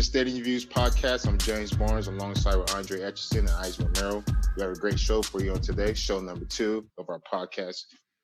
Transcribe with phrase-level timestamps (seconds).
[0.00, 1.28] To Stadium Views podcast.
[1.28, 4.24] I'm James Barnes alongside with Andre Etchison and Isaac Romero.
[4.56, 7.82] We have a great show for you on today, show number two of our podcast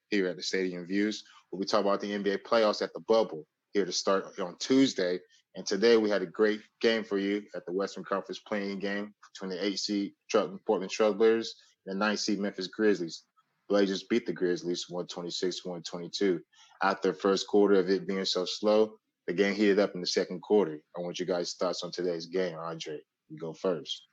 [0.08, 1.22] here at the Stadium Views.
[1.52, 5.20] We'll be talking about the NBA playoffs at the bubble here to start on Tuesday.
[5.54, 9.12] And today we had a great game for you at the Western Conference playing game
[9.34, 11.48] between the eight seed Portland Trailblazers
[11.84, 13.24] and the nine seed Memphis Grizzlies.
[13.68, 16.40] Blazers beat the Grizzlies 126-122.
[16.82, 18.94] After the first quarter of it being so slow,
[19.26, 20.80] the game heated up in the second quarter.
[20.96, 22.56] I want you guys' thoughts on today's game.
[22.58, 24.06] Andre, you go first.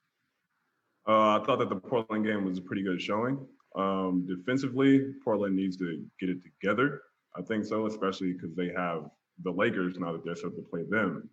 [1.08, 3.46] Uh, I thought that the Portland game was a pretty good showing.
[3.76, 7.02] Um, defensively, Portland needs to get it together.
[7.36, 9.10] I think so, especially because they have
[9.44, 11.30] the Lakers now that they're set to play them.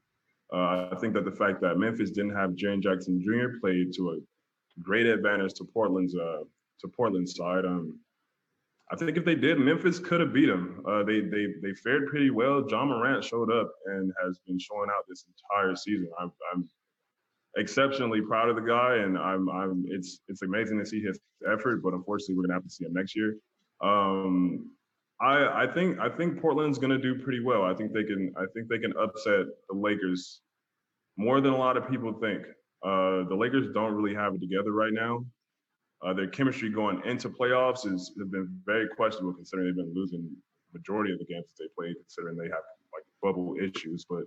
[0.53, 3.59] Uh, I think that the fact that Memphis didn't have Jaren Jackson Jr.
[3.61, 6.43] played to a great advantage to Portland's uh,
[6.81, 7.65] to Portland's side.
[7.65, 7.99] Um,
[8.93, 10.83] I think if they did, Memphis could have beat them.
[10.87, 12.67] Uh, they they they fared pretty well.
[12.69, 16.11] Ja Morant showed up and has been showing out this entire season.
[16.19, 16.69] I'm, I'm
[17.57, 21.83] exceptionally proud of the guy, and I'm I'm it's it's amazing to see his effort.
[21.83, 23.37] But unfortunately, we're gonna have to see him next year.
[23.81, 24.73] Um,
[25.21, 27.63] I I think I think Portland's gonna do pretty well.
[27.63, 30.41] I think they can I think they can upset the Lakers
[31.17, 32.43] more than a lot of people think.
[32.83, 35.25] Uh, the Lakers don't really have it together right now.
[36.03, 40.31] Uh, their chemistry going into playoffs has been very questionable considering they've been losing
[40.73, 44.07] majority of the games that they played, considering they have like bubble issues.
[44.09, 44.25] But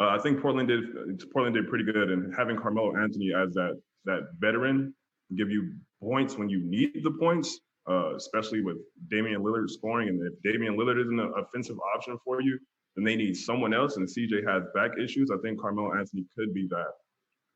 [0.00, 0.84] uh, I think Portland did
[1.32, 4.94] Portland did pretty good, and having Carmelo Anthony as that that veteran
[5.36, 8.78] give you points when you need the points, uh, especially with
[9.10, 10.08] Damian Lillard scoring.
[10.08, 12.58] And if Damian Lillard isn't an offensive option for you,
[12.96, 13.96] then they need someone else.
[13.96, 15.30] And CJ has back issues.
[15.30, 16.92] I think Carmelo Anthony could be that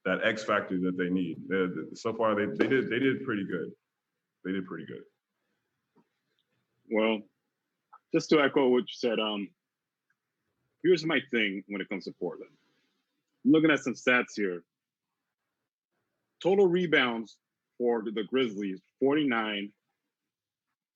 [0.04, 1.38] that X factor that they need.
[1.94, 3.70] So far, they, they did they did pretty good.
[4.44, 5.02] They did pretty good.
[6.90, 7.20] Well,
[8.12, 9.48] just to echo what you said, um,
[10.82, 12.50] here's my thing when it comes to Portland.
[13.44, 14.62] I'm looking at some stats here.
[16.42, 17.36] Total rebounds
[17.78, 19.70] for the Grizzlies 49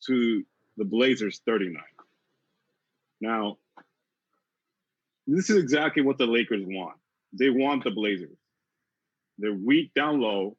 [0.07, 0.45] to
[0.77, 1.81] the Blazers 39.
[3.21, 3.57] Now,
[5.27, 6.97] this is exactly what the Lakers want.
[7.33, 8.37] They want the Blazers.
[9.39, 10.57] They're weak down low.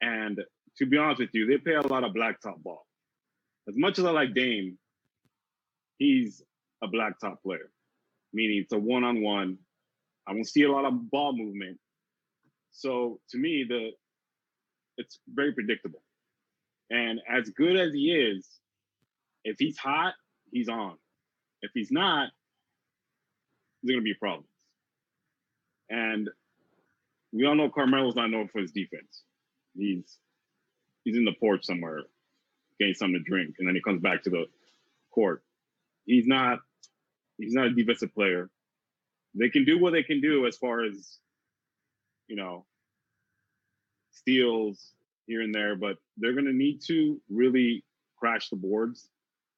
[0.00, 0.42] And
[0.78, 2.86] to be honest with you, they play a lot of blacktop ball.
[3.68, 4.78] As much as I like Dame,
[5.98, 6.42] he's
[6.82, 7.70] a blacktop player,
[8.32, 9.58] meaning it's a one on one.
[10.26, 11.78] I don't see a lot of ball movement.
[12.72, 13.90] So to me, the
[14.98, 16.02] it's very predictable.
[16.90, 18.46] And as good as he is,
[19.44, 20.14] if he's hot,
[20.52, 20.96] he's on.
[21.62, 22.30] If he's not,
[23.82, 24.48] there's gonna be problems.
[25.90, 26.28] And
[27.36, 29.22] we all know Carmelo's not known for his defense.
[29.76, 30.18] He's
[31.04, 32.02] he's in the porch somewhere
[32.78, 34.46] getting something to drink, and then he comes back to the
[35.12, 35.42] court.
[36.06, 36.60] He's not
[37.38, 38.48] he's not a defensive player.
[39.34, 41.18] They can do what they can do as far as
[42.26, 42.64] you know
[44.12, 44.92] steals
[45.26, 47.84] here and there, but they're to need to really
[48.18, 49.10] crash the boards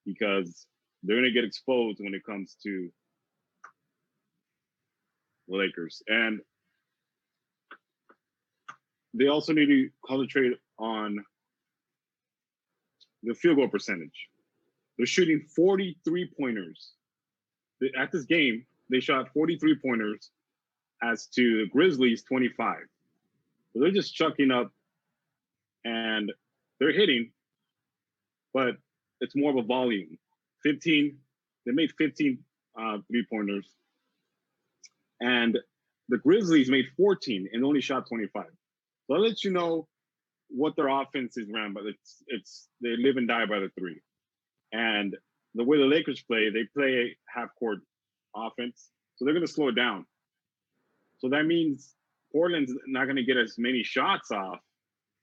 [0.04, 0.66] because
[1.04, 2.90] they're to get exposed when it comes to
[5.46, 6.02] the Lakers.
[6.08, 6.40] And
[9.14, 11.18] they also need to concentrate on
[13.22, 14.28] the field goal percentage.
[14.96, 16.92] They're shooting 43 pointers.
[17.96, 20.30] At this game, they shot 43 pointers
[21.02, 22.76] as to the Grizzlies 25.
[23.72, 24.72] So they're just chucking up
[25.84, 26.32] and
[26.80, 27.30] they're hitting,
[28.52, 28.76] but
[29.20, 30.18] it's more of a volume.
[30.64, 31.16] 15,
[31.66, 32.38] they made 15
[32.80, 33.68] uh, three pointers.
[35.20, 35.58] And
[36.08, 38.44] the Grizzlies made 14 and only shot 25.
[39.08, 39.88] That lets you know
[40.48, 44.00] what their offense is ran, but it's it's they live and die by the three.
[44.72, 45.16] And
[45.54, 47.78] the way the Lakers play, they play half court
[48.34, 48.90] offense.
[49.16, 50.06] So they're gonna slow it down.
[51.18, 51.94] So that means
[52.32, 54.60] Portland's not gonna get as many shots off.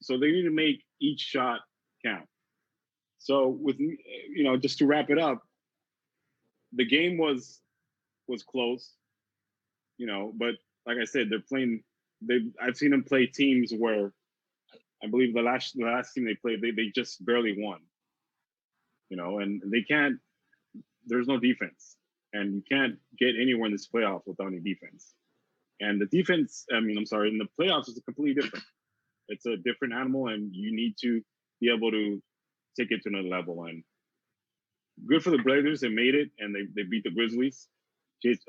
[0.02, 1.62] So they need to make each shot
[2.04, 2.28] count.
[3.20, 5.42] So with you know, just to wrap it up,
[6.74, 7.62] the game was
[8.28, 8.94] was close,
[9.98, 10.56] you know, but
[10.86, 11.84] like I said, they're playing
[12.22, 14.14] they I've seen them play teams where
[15.04, 17.80] I believe the last the last team they played they they just barely won.
[19.10, 20.18] You know, and they can't.
[21.06, 21.98] There's no defense,
[22.34, 25.14] and you can't get anywhere in this playoff without any defense.
[25.80, 28.66] And the defense, I mean, I'm sorry, in the playoffs is completely different.
[29.28, 31.22] It's a different animal, and you need to
[31.60, 32.22] be able to
[32.80, 33.66] take it to another level.
[33.66, 33.84] And
[35.08, 37.68] good for the Blazers, they made it, and they they beat the Grizzlies.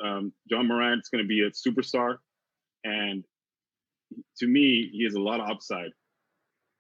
[0.02, 2.16] Um, Ja Morant's going to be a superstar,
[2.84, 3.24] and
[4.38, 5.90] to me, he has a lot of upside.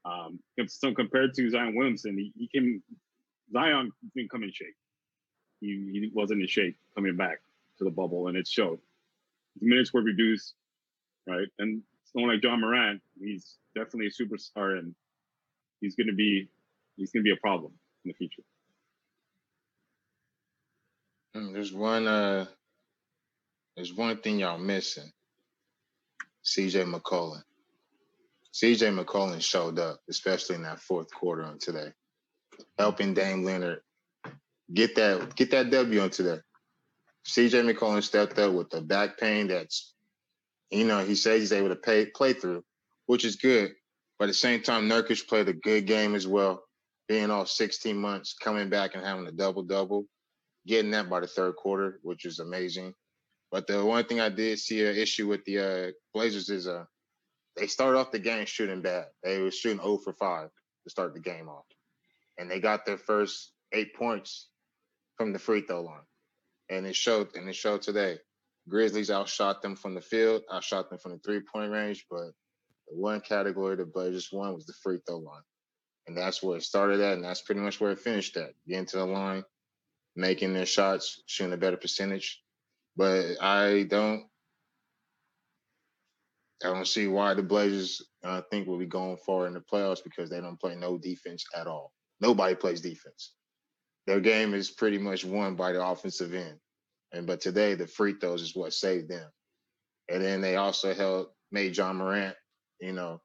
[0.04, 2.82] Um, so compared to Zion Williamson, he, he came,
[3.52, 4.76] Zion didn't come in shape.
[5.60, 7.40] He, he wasn't in shape coming back
[7.78, 8.78] to the bubble, and it showed.
[9.54, 10.54] his minutes were reduced,
[11.28, 11.48] right?
[11.58, 11.82] And
[12.12, 14.94] someone like Ja Morant, he's definitely a superstar, and
[15.80, 16.48] he's going to be
[16.96, 17.72] he's going to be a problem
[18.04, 18.42] in the future.
[21.36, 22.46] Mm, There's one uh
[23.76, 25.10] there's one thing y'all missing.
[26.46, 27.42] CJ McCollum.
[28.54, 31.92] CJ McCollum showed up, especially in that fourth quarter on today,
[32.78, 33.80] helping Dame Leonard
[34.72, 36.38] get that get that W on today.
[37.26, 39.92] CJ McCollum stepped up with the back pain that's,
[40.70, 42.62] you know, he says he's able to pay, play through,
[43.06, 43.72] which is good.
[44.18, 46.62] But at the same time, Nurkic played a good game as well,
[47.08, 50.06] being off 16 months, coming back and having a double double,
[50.66, 52.94] getting that by the third quarter, which is amazing.
[53.50, 56.84] But the one thing I did see an issue with the uh, Blazers is uh,
[57.56, 59.06] they started off the game shooting bad.
[59.22, 60.48] They were shooting 0 for 5
[60.84, 61.64] to start the game off.
[62.38, 64.48] And they got their first eight points
[65.16, 66.04] from the free throw line.
[66.68, 68.18] And it showed and it showed today.
[68.68, 72.32] Grizzlies outshot them from the field, outshot them from the three-point range, but
[72.88, 75.42] the one category the Blazers won was the free throw line.
[76.08, 78.50] And that's where it started at, and that's pretty much where it finished at.
[78.66, 79.44] Getting to the line,
[80.14, 82.42] making their shots, shooting a better percentage.
[82.96, 84.24] But I don't
[86.64, 90.02] I don't see why the Blazers uh, think will be going far in the playoffs
[90.02, 91.92] because they don't play no defense at all.
[92.20, 93.34] Nobody plays defense.
[94.06, 96.58] Their game is pretty much won by the offensive end.
[97.12, 99.30] And but today the free throws is what saved them.
[100.10, 102.36] And then they also held made Ja Morant,
[102.80, 103.20] you know,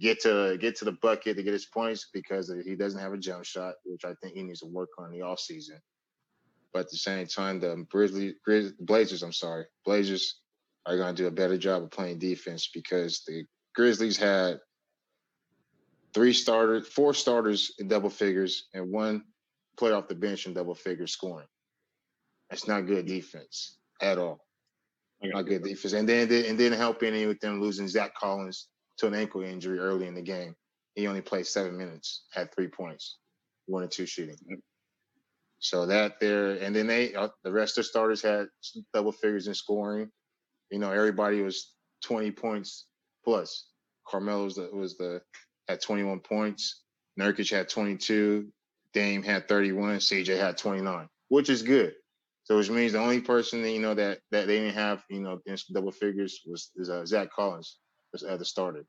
[0.00, 3.18] get to get to the bucket to get his points because he doesn't have a
[3.18, 5.78] jump shot, which I think he needs to work on the offseason.
[6.72, 10.40] But at the same time, the Grizzlies, Grizz, Blazers, I'm sorry, Blazers
[10.86, 13.44] are going to do a better job of playing defense because the
[13.74, 14.60] Grizzlies had
[16.14, 19.24] three starters, four starters in double figures, and one
[19.76, 21.46] play off the bench in double figures scoring.
[22.50, 24.40] That's not good defense at all.
[25.22, 28.68] Not good defense, and then and didn't help any with them losing Zach Collins
[28.98, 30.54] to an ankle injury early in the game.
[30.94, 33.18] He only played seven minutes, had three points,
[33.66, 34.36] one and two shooting.
[35.60, 38.48] So that there, and then they uh, the rest of the starters had
[38.94, 40.10] double figures in scoring.
[40.70, 41.72] You know, everybody was
[42.04, 42.86] 20 points
[43.24, 43.66] plus.
[44.08, 45.20] Carmelo was the, was the
[45.68, 46.82] had 21 points.
[47.18, 48.48] Nurkic had 22.
[48.94, 49.98] Dame had 31.
[49.98, 51.94] CJ had 29, which is good.
[52.44, 55.20] So which means the only person that, you know that that they didn't have you
[55.20, 55.40] know
[55.72, 57.78] double figures was is uh, Zach Collins
[58.28, 58.84] uh, the starter.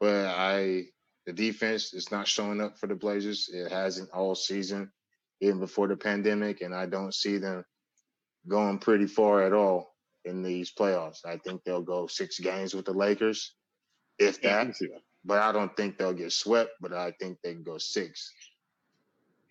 [0.00, 0.86] But I
[1.26, 3.48] the defense is not showing up for the Blazers.
[3.52, 4.90] It hasn't all season,
[5.40, 7.64] even before the pandemic, and I don't see them
[8.48, 9.94] going pretty far at all
[10.24, 11.24] in these playoffs.
[11.24, 13.54] I think they'll go six games with the Lakers,
[14.18, 14.64] if that.
[14.64, 15.02] can see that.
[15.24, 16.70] But I don't think they'll get swept.
[16.80, 18.32] But I think they can go six.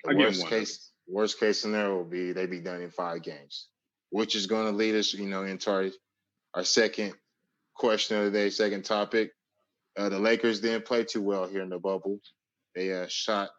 [0.03, 2.91] The I give 'em worst case, worst case scenario will be they be done in
[2.91, 3.67] five games,
[4.09, 5.89] which is going to lead us, you know, into our,
[6.53, 7.13] our second
[7.75, 9.31] question of the day, second topic.
[9.97, 12.19] Uh, the Lakers didn't play too well here in the bubble.
[12.75, 13.49] They uh, shot.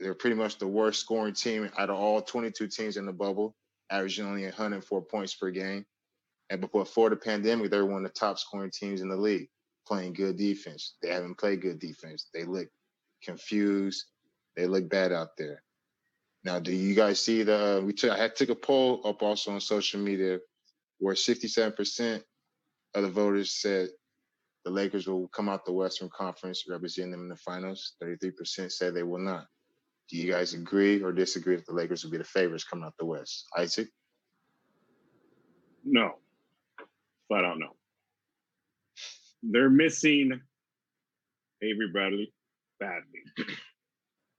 [0.00, 3.54] They're pretty much the worst scoring team out of all 22 teams in the bubble,
[3.90, 5.84] averaging only 104 points per game.
[6.48, 9.48] And before the pandemic, they were one of the top scoring teams in the league,
[9.86, 10.94] playing good defense.
[11.02, 12.28] They haven't played good defense.
[12.32, 12.68] They look
[13.22, 14.06] confused.
[14.56, 15.62] They look bad out there.
[16.44, 17.78] Now, do you guys see the?
[17.78, 18.10] Uh, we took.
[18.10, 20.38] I had took a poll up also on social media,
[20.98, 22.22] where 67%
[22.94, 23.90] of the voters said
[24.64, 27.94] the Lakers will come out the Western Conference representing them in the finals.
[28.02, 29.46] 33% said they will not.
[30.10, 32.94] Do you guys agree or disagree that the Lakers will be the favorites coming out
[32.98, 33.46] the West?
[33.56, 33.88] Isaac?
[35.84, 36.12] No,
[37.28, 37.68] flat out no.
[39.42, 40.40] They're missing
[41.62, 42.32] Avery Bradley
[42.80, 43.22] badly.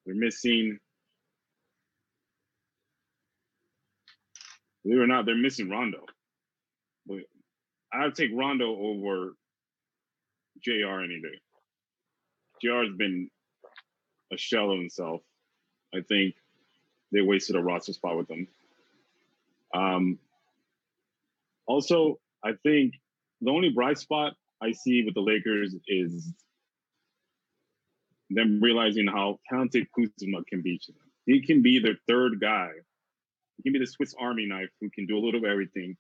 [0.06, 0.78] They're missing.
[4.84, 6.06] Believe it or not, they're missing Rondo.
[7.08, 7.20] But
[7.94, 9.34] I would take Rondo over
[10.64, 11.40] JR any day.
[12.64, 13.30] JR has been
[14.34, 15.22] a shell of himself.
[15.94, 16.36] I think
[17.12, 18.48] they wasted a roster spot with him.
[19.74, 20.20] Um,
[21.68, 22.96] also, I think
[23.42, 26.34] the only bright spot I see with the Lakers is
[28.30, 31.02] them realizing how talented Kuzma can be to them.
[31.26, 32.70] He can be their third guy.
[33.58, 35.98] He can be the Swiss Army knife who can do a little of everything.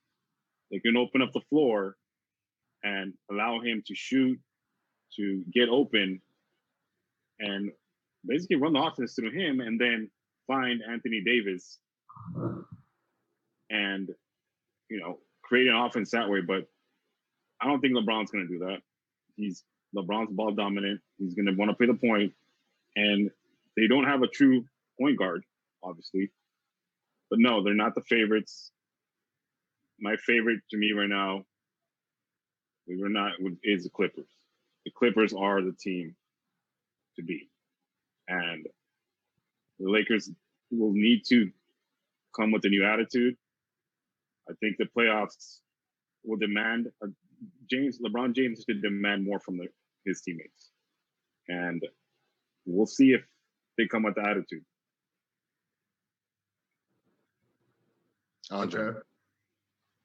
[0.71, 1.95] They can open up the floor
[2.83, 4.39] and allow him to shoot,
[5.17, 6.21] to get open,
[7.39, 7.71] and
[8.25, 10.09] basically run the offense through him, and then
[10.47, 11.79] find Anthony Davis
[13.69, 14.09] and
[14.89, 16.41] you know create an offense that way.
[16.41, 16.67] But
[17.61, 18.79] I don't think LeBron's going to do that.
[19.35, 19.63] He's
[19.95, 21.01] LeBron's ball dominant.
[21.17, 22.33] He's going to want to play the point,
[22.95, 23.29] and
[23.77, 24.65] they don't have a true
[24.99, 25.43] point guard,
[25.83, 26.31] obviously.
[27.29, 28.71] But no, they're not the favorites.
[29.99, 31.43] my favorite to me right now,
[32.87, 34.27] we are not is the Clippers.
[34.85, 36.15] The Clippers are the team
[37.15, 37.49] to beat,
[38.31, 38.65] and
[39.79, 40.31] the Lakers
[40.71, 41.51] will need to
[42.35, 43.35] come with a new attitude.
[44.49, 45.59] I think the playoffs
[46.23, 47.07] will demand uh,
[47.69, 49.67] James LeBron James should demand more from the,
[50.05, 50.71] his teammates,
[51.47, 51.81] and
[52.65, 53.21] we'll see if
[53.77, 54.63] they come with the attitude.
[58.51, 58.93] Andre.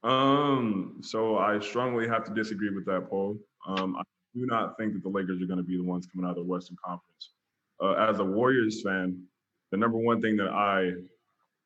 [0.02, 3.38] Um, so I strongly have to disagree with that poll.
[3.66, 4.02] Um, I
[4.34, 6.46] do not think that the Lakers are going to be the ones coming out of
[6.46, 7.30] the Western Conference.
[7.82, 9.22] Uh, as a Warriors fan,
[9.70, 10.92] the number one thing that I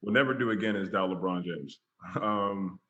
[0.03, 1.79] will never do again is doubt LeBron James.
[2.21, 2.81] Um,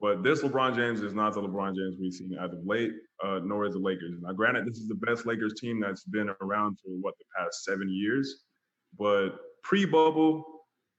[0.00, 3.40] but this LeBron James is not the LeBron James we've seen as of late, uh,
[3.44, 4.14] nor is the Lakers.
[4.22, 7.64] Now, granted, this is the best Lakers team that's been around for what the past
[7.64, 8.44] seven years,
[8.98, 10.44] but pre-bubble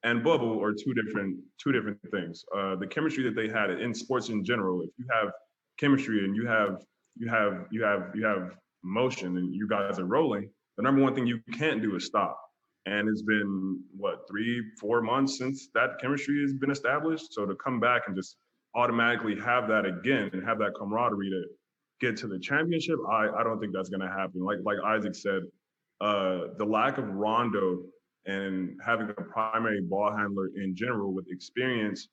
[0.04, 2.46] and bubble are two different two different things.
[2.56, 5.32] Uh, the chemistry that they had in sports in general, if you have
[5.80, 6.84] chemistry and you have
[7.16, 11.14] you have you have you have motion and you guys are rolling, the number one
[11.16, 12.40] thing you can't do is stop.
[12.86, 17.34] And it's been what three, four months since that chemistry has been established.
[17.34, 18.38] So to come back and just
[18.76, 21.44] automatically have that again and have that camaraderie to
[22.00, 24.44] get to the championship, I, I don't think that's gonna happen.
[24.44, 25.44] Like like Isaac said,
[26.00, 27.84] uh, the lack of Rondo
[28.26, 32.08] and having a primary ball handler in general with experience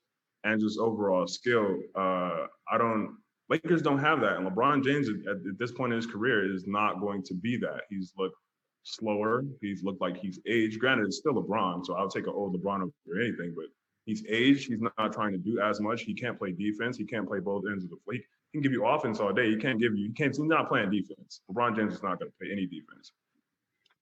[0.44, 3.16] and just overall skill, uh, I don't
[3.48, 4.36] Lakers don't have that.
[4.36, 7.56] And LeBron James at, at this point in his career is not going to be
[7.56, 7.82] that.
[7.88, 8.36] He's looked
[8.82, 9.44] slower.
[9.61, 10.78] He's looked like he's aged.
[10.80, 13.66] Granted, it's still LeBron, so I'll take an old LeBron over anything, but
[14.06, 14.68] he's aged.
[14.68, 16.02] He's not trying to do as much.
[16.02, 16.97] He can't play defense.
[16.97, 18.23] He can't play both ends of the fleet.
[18.52, 19.50] He can give you offense all day.
[19.50, 21.42] He can't give you, he can't, he's not playing defense.
[21.50, 23.12] LeBron James is not going to play any defense.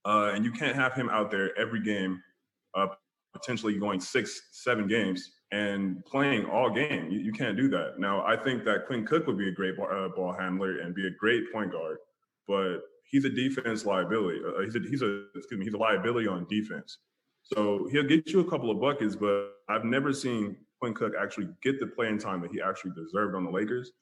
[0.04, 2.22] Uh, and you can't have him out there every game,
[2.76, 2.86] uh,
[3.32, 7.10] potentially going six, seven games and playing all game.
[7.10, 7.98] You, you, can't do that.
[7.98, 10.94] Now, I think that Quinn Cook would be a great ball, uh, ball handler and
[10.94, 11.98] be a great point guard,
[12.48, 14.40] but he's a defense liability.
[14.46, 16.98] Uh, he's a he's a excuse me, he's a liability on defense.
[17.42, 21.48] So he'll get you a couple of buckets, but I've never seen Quinn Cook actually
[21.62, 23.92] get the playing time that he actually deserved on the Lakers.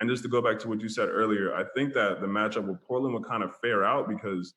[0.00, 2.66] And just to go back to what you said earlier, I think that the matchup
[2.66, 4.54] with Portland would kind of fare out because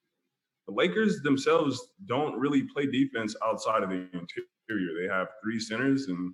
[0.68, 5.02] the Lakers themselves don't really play defense outside of the interior.
[5.02, 6.34] They have three centers, and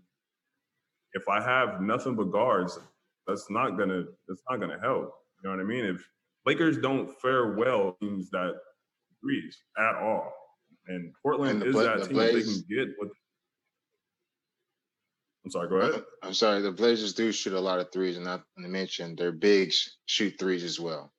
[1.13, 2.79] if I have nothing but guards,
[3.27, 5.13] that's not gonna that's not gonna help.
[5.43, 5.85] You know what I mean?
[5.85, 6.07] If
[6.45, 8.53] Lakers don't fare well teams that
[9.21, 10.31] threes at all.
[10.87, 13.09] And Portland and is that team Blaze, that they can get what
[15.45, 16.03] I'm sorry, go ahead.
[16.21, 19.31] I'm sorry, the Blazers do shoot a lot of threes, and not to mention their
[19.31, 21.11] bigs shoot threes as well.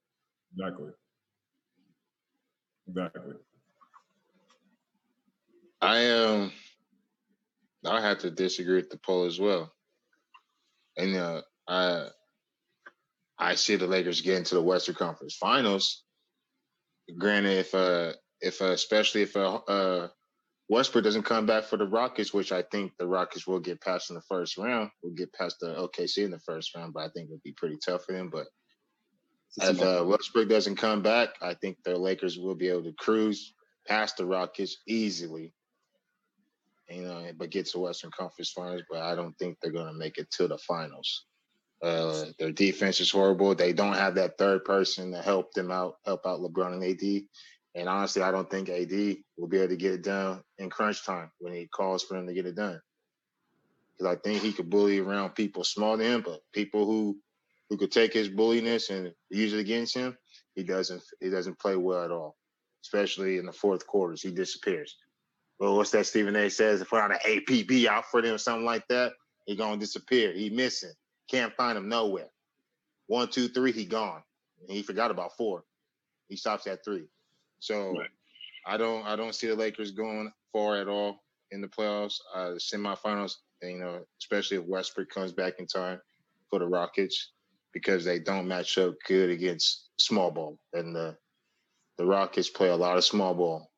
[0.56, 0.90] Exactly.
[2.88, 3.32] Exactly.
[5.80, 6.52] I um
[7.84, 9.72] I have to disagree with the poll as well.
[10.96, 12.08] And uh I
[13.38, 16.04] I see the Lakers getting to the Western Conference Finals.
[17.18, 20.08] Granted, if uh if uh, especially if uh, uh
[20.68, 24.10] Westbrook doesn't come back for the Rockets, which I think the Rockets will get past
[24.10, 27.08] in the first round, will get past the OKC in the first round, but I
[27.10, 28.30] think it'll be pretty tough for them.
[28.30, 28.46] But
[29.58, 33.54] if uh, Westbrook doesn't come back, I think the Lakers will be able to cruise
[33.86, 35.52] past the Rockets easily.
[36.88, 39.98] You know, but get to Western Conference Finals, but I don't think they're going to
[39.98, 41.24] make it to the finals.
[41.84, 43.54] Uh, their defense is horrible.
[43.54, 47.28] They don't have that third person to help them out, help out LeBron and AD.
[47.74, 51.04] And honestly, I don't think AD will be able to get it done in crunch
[51.04, 52.80] time when he calls for him to get it done.
[53.92, 57.18] Because I think he could bully around people smaller than him, but people who
[57.68, 60.16] who could take his bulliness and use it against him,
[60.54, 62.36] he doesn't he doesn't play well at all.
[62.82, 64.96] Especially in the fourth quarters, he disappears.
[65.58, 66.80] Well, what's that Stephen A says?
[66.80, 69.12] If we're on an APB out for them something like that,
[69.46, 70.32] he gonna disappear.
[70.32, 70.92] He missing.
[71.30, 72.28] Can't find him nowhere.
[73.06, 74.22] One, two, three, he gone.
[74.60, 75.64] And he forgot about four.
[76.28, 77.06] He stops at three.
[77.58, 78.08] So right.
[78.66, 82.50] I don't I don't see the Lakers going far at all in the playoffs, uh,
[82.50, 83.34] the semifinals.
[83.62, 86.00] And, you know, especially if Westbrook comes back in time
[86.50, 87.32] for the Rockets,
[87.72, 91.16] because they don't match up good against small ball, and the
[91.98, 93.70] the Rockets play a lot of small ball,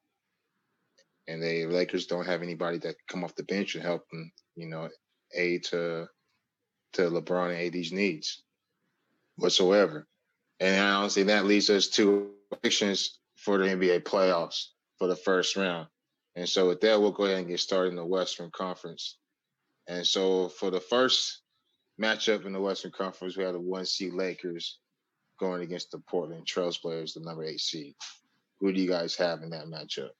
[1.28, 4.30] and the Lakers don't have anybody that come off the bench and help them.
[4.54, 4.88] You know,
[5.34, 6.08] aid to
[6.96, 8.42] to LeBron and AD's needs
[9.36, 10.06] whatsoever.
[10.60, 15.88] And honestly, that leads us to predictions for the NBA playoffs for the first round.
[16.34, 19.18] And so with that, we'll go ahead and get started in the Western Conference.
[19.86, 21.42] And so for the first
[22.00, 24.78] matchup in the Western Conference, we have the one seed Lakers
[25.38, 27.94] going against the Portland Trailblazers, the number eight seed.
[28.60, 30.10] Who do you guys have in that matchup?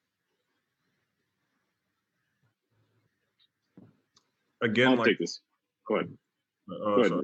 [4.62, 5.40] Again, I'll like, take this.
[5.86, 6.16] Go ahead.
[6.70, 7.22] Uh, so,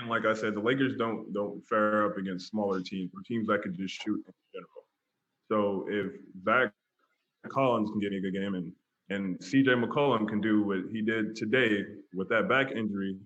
[0.00, 3.46] and like I said, the Lakers don't don't fare up against smaller teams or teams
[3.48, 4.82] that could just shoot in general.
[5.50, 6.12] So if
[6.44, 6.72] Zach
[7.48, 8.72] Collins can get a good game and
[9.10, 11.84] and CJ McCollum can do what he did today
[12.14, 13.16] with that back injury,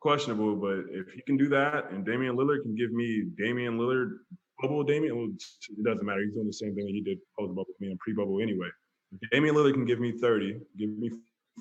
[0.00, 4.18] questionable, but if he can do that and Damian Lillard can give me Damian Lillard
[4.60, 6.20] bubble Damian, well, it doesn't matter.
[6.20, 8.68] He's doing the same thing he did post bubble with me and pre bubble anyway.
[9.12, 11.10] If Damian Lillard can give me 30, give me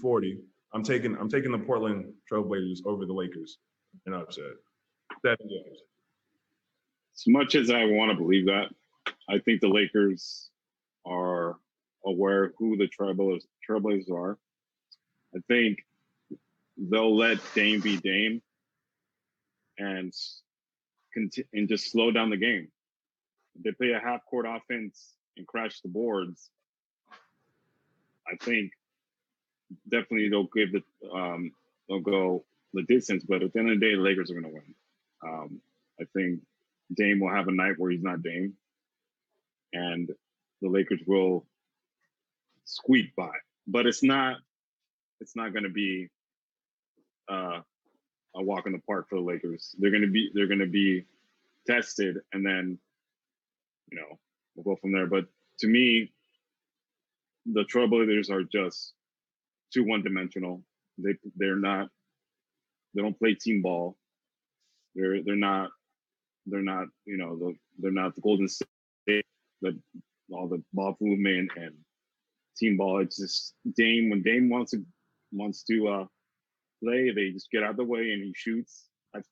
[0.01, 0.37] 40.
[0.73, 3.57] I'm taking I'm taking the Portland Trailblazers over the Lakers
[4.05, 4.53] in upset.
[5.25, 5.79] Seven games.
[7.15, 8.67] As much as I want to believe that,
[9.29, 10.49] I think the Lakers
[11.05, 11.57] are
[12.05, 14.37] aware who the Trailblazers, are.
[15.35, 15.79] I think
[16.77, 18.41] they'll let Dame be Dame
[19.77, 20.13] and
[21.53, 22.67] and just slow down the game.
[23.63, 26.51] They play a half court offense and crash the boards,
[28.27, 28.71] I think
[29.89, 31.51] definitely they'll give the um,
[31.87, 32.43] they'll go
[32.73, 33.23] the distance.
[33.27, 34.75] But at the end of the day, the Lakers are going to win.
[35.23, 35.61] Um,
[35.99, 36.41] I think
[36.95, 38.53] Dame will have a night where he's not Dame,
[39.73, 40.09] and
[40.61, 41.45] the Lakers will
[42.65, 43.31] squeak by.
[43.67, 44.37] But it's not
[45.19, 46.09] it's not going to be
[47.29, 47.59] uh,
[48.35, 49.75] a walk in the park for the Lakers.
[49.79, 51.05] They're going to be they're going to be
[51.65, 52.77] tested, and then
[53.91, 54.19] you know
[54.55, 55.07] we'll go from there.
[55.07, 55.25] But
[55.59, 56.11] to me,
[57.45, 58.93] the Trailblazers are just
[59.73, 60.63] too one dimensional.
[60.97, 61.89] They they're not
[62.93, 63.97] they don't play team ball.
[64.95, 65.69] They're they're not
[66.45, 69.25] they're not you know the, they're not the Golden State
[69.61, 69.79] that
[70.31, 71.75] all the ball movement and
[72.57, 73.01] team ball.
[73.01, 74.83] It's just Dame when Dame wants to
[75.31, 76.05] wants to uh,
[76.83, 79.23] play, they just get out of the way and he shoots at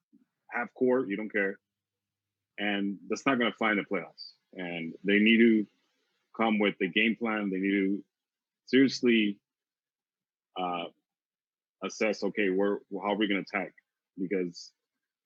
[0.52, 1.10] half court.
[1.10, 1.58] You don't care,
[2.58, 4.34] and that's not going to find the playoffs.
[4.54, 5.68] And they need to
[6.36, 7.50] come with the game plan.
[7.50, 8.04] They need to
[8.68, 9.38] seriously
[10.58, 10.86] uh,
[11.84, 13.74] assess, okay, where how are we going to attack?
[14.18, 14.72] Because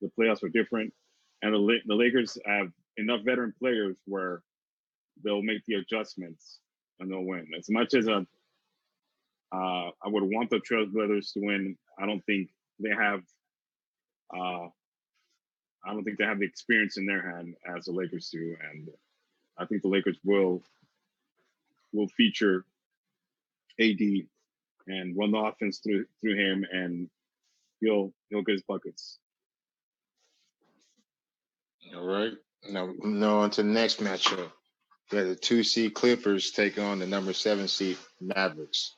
[0.02, 0.94] the playoffs are different,
[1.42, 4.42] and the the Lakers have enough veteran players where
[5.24, 6.60] they'll make the adjustments
[7.00, 7.48] and they'll win.
[7.58, 8.26] As much as a
[9.52, 11.76] uh, I would want the Trailblazers to win.
[11.98, 13.22] I don't think they have.
[14.36, 14.68] Uh,
[15.86, 18.90] I don't think they have the experience in their hand as the Lakers do, and
[19.58, 20.62] I think the Lakers will
[21.94, 22.66] will feature
[23.80, 24.00] AD
[24.90, 27.10] and run the offense through through him, and
[27.80, 29.20] he'll he'll get his buckets.
[31.96, 32.34] All right.
[32.70, 34.52] Now, now on to the next matchup.
[35.12, 38.96] We have the two seed Clippers take on the number seven seed Mavericks.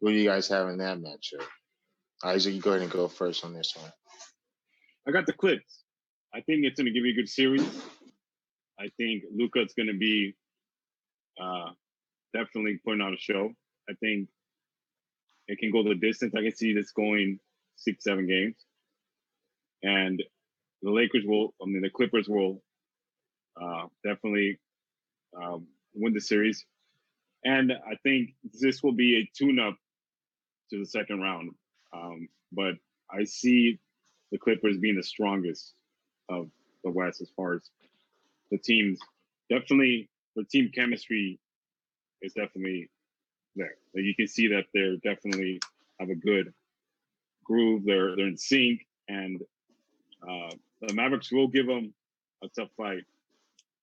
[0.00, 1.44] What do you guys have in that matchup?
[2.22, 3.90] Isaac, you go ahead and go first on this one.
[5.08, 5.82] I got the Clips.
[6.34, 7.66] I think it's going to give you a good series.
[8.78, 10.36] I think Luka's going to be
[11.40, 11.70] uh,
[12.32, 13.50] definitely putting on a show.
[13.90, 14.28] I think
[15.48, 16.34] it can go the distance.
[16.36, 17.38] I can see this going
[17.76, 18.56] six, seven games.
[19.82, 20.22] And
[20.82, 22.62] the Lakers will, I mean, the Clippers will
[23.60, 24.58] uh, definitely
[25.36, 26.64] um, win the series.
[27.44, 29.76] And I think this will be a tune up
[30.70, 31.50] to the second round.
[31.92, 32.74] Um, but
[33.10, 33.80] I see
[34.30, 35.74] the Clippers being the strongest
[36.28, 36.48] of
[36.84, 37.62] the West as far as
[38.50, 38.98] the teams.
[39.50, 41.38] Definitely, the team chemistry
[42.22, 42.88] is definitely
[43.56, 43.74] there.
[43.94, 45.60] Like you can see that they're definitely
[46.00, 46.52] have a good
[47.44, 47.84] groove.
[47.84, 49.40] They're they're in sync, and
[50.22, 51.92] uh, the Mavericks will give them
[52.42, 53.04] a tough fight,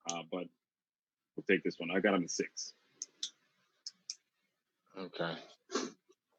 [0.10, 0.46] uh, but
[1.36, 1.90] we'll take this one.
[1.92, 2.74] I got them at six.
[4.98, 5.34] Okay.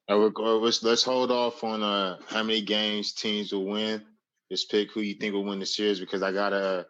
[0.09, 4.03] let's let's hold off on uh how many games teams will win.
[4.51, 6.87] Just pick who you think will win the series because I got a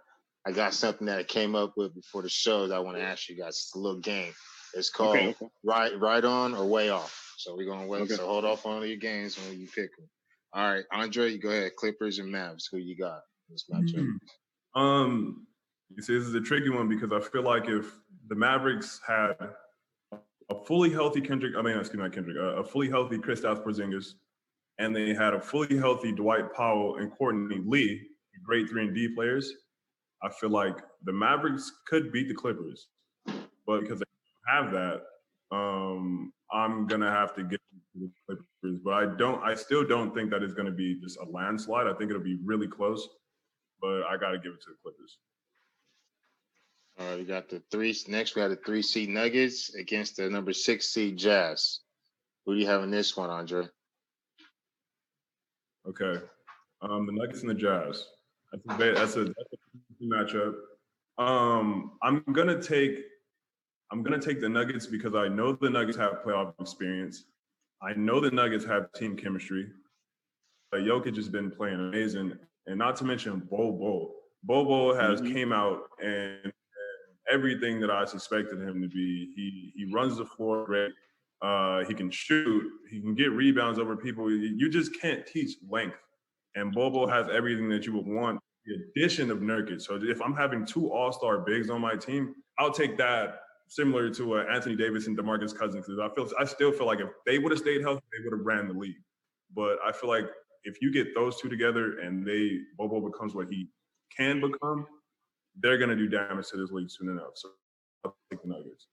[0.46, 3.02] I got something that I came up with before the show that I want to
[3.02, 3.50] ask you guys.
[3.50, 4.32] It's a little game.
[4.74, 5.48] It's called okay, okay.
[5.64, 7.34] right right on or way off.
[7.38, 8.02] So we're gonna wait.
[8.02, 8.14] Okay.
[8.14, 10.08] So hold off on your games when you pick them.
[10.52, 11.76] All right, Andre, you go ahead.
[11.76, 12.64] Clippers and Mavs.
[12.70, 13.94] Who you got this matchup?
[13.94, 14.80] Mm-hmm.
[14.80, 15.46] Um,
[15.94, 17.92] you see, this is a tricky one because I feel like if
[18.28, 19.34] the Mavericks had
[20.12, 24.14] a fully healthy Kendrick, I mean, excuse me, not Kendrick, a fully healthy Kristaps Porzingis,
[24.78, 28.02] and they had a fully healthy Dwight Powell and Courtney Lee,
[28.44, 29.52] great three and D players.
[30.22, 32.88] I feel like the Mavericks could beat the Clippers,
[33.66, 34.04] but because they
[34.46, 35.02] have that,
[35.52, 37.60] um, I'm gonna have to get
[37.94, 38.80] the Clippers.
[38.84, 41.86] But I don't, I still don't think that it's gonna be just a landslide.
[41.86, 43.08] I think it'll be really close,
[43.80, 45.18] but I gotta give it to the Clippers.
[46.98, 47.96] All right, we got the three.
[48.08, 51.80] Next, we got the three seed Nuggets against the number six seed Jazz.
[52.44, 53.66] Who do you have in this one, Andre?
[55.88, 56.20] Okay,
[56.82, 58.04] um, the Nuggets and the Jazz.
[58.52, 59.54] That's a that's a, that's
[60.00, 60.54] a matchup.
[61.18, 62.98] Um, I'm gonna take
[63.92, 67.24] I'm gonna take the Nuggets because I know the Nuggets have playoff experience.
[67.82, 69.70] I know the Nuggets have team chemistry,
[70.70, 73.40] But Jokic has been playing amazing, and not to mention.
[73.50, 75.32] Bol Bol has Mhm.
[75.32, 76.52] came out and, and
[77.28, 79.32] everything that I suspected him to be.
[79.34, 80.92] He he runs the floor great.
[81.42, 82.70] Uh, he can shoot.
[82.88, 84.30] He can get rebounds over people.
[84.30, 85.96] You you just can't teach length.
[86.54, 88.38] And Bobo has everything that you would want.
[88.66, 89.80] The addition of Nurkic.
[89.82, 94.10] So if I'm having two All Star bigs on my team, I'll take that similar
[94.10, 95.86] to uh, Anthony Davis and Demarcus Cousins.
[95.86, 98.36] Because I feel I still feel like if they would have stayed healthy, they would
[98.36, 99.00] have ran the league.
[99.54, 100.26] But I feel like
[100.64, 103.68] if you get those two together and they Bobo becomes what he
[104.14, 104.86] can become,
[105.60, 107.32] they're gonna do damage to this league soon enough.
[107.36, 107.50] So
[108.04, 108.88] I'll take the Nuggets.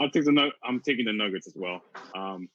[0.00, 1.82] I'll take the I'm taking the Nuggets as well.
[2.14, 2.48] Um,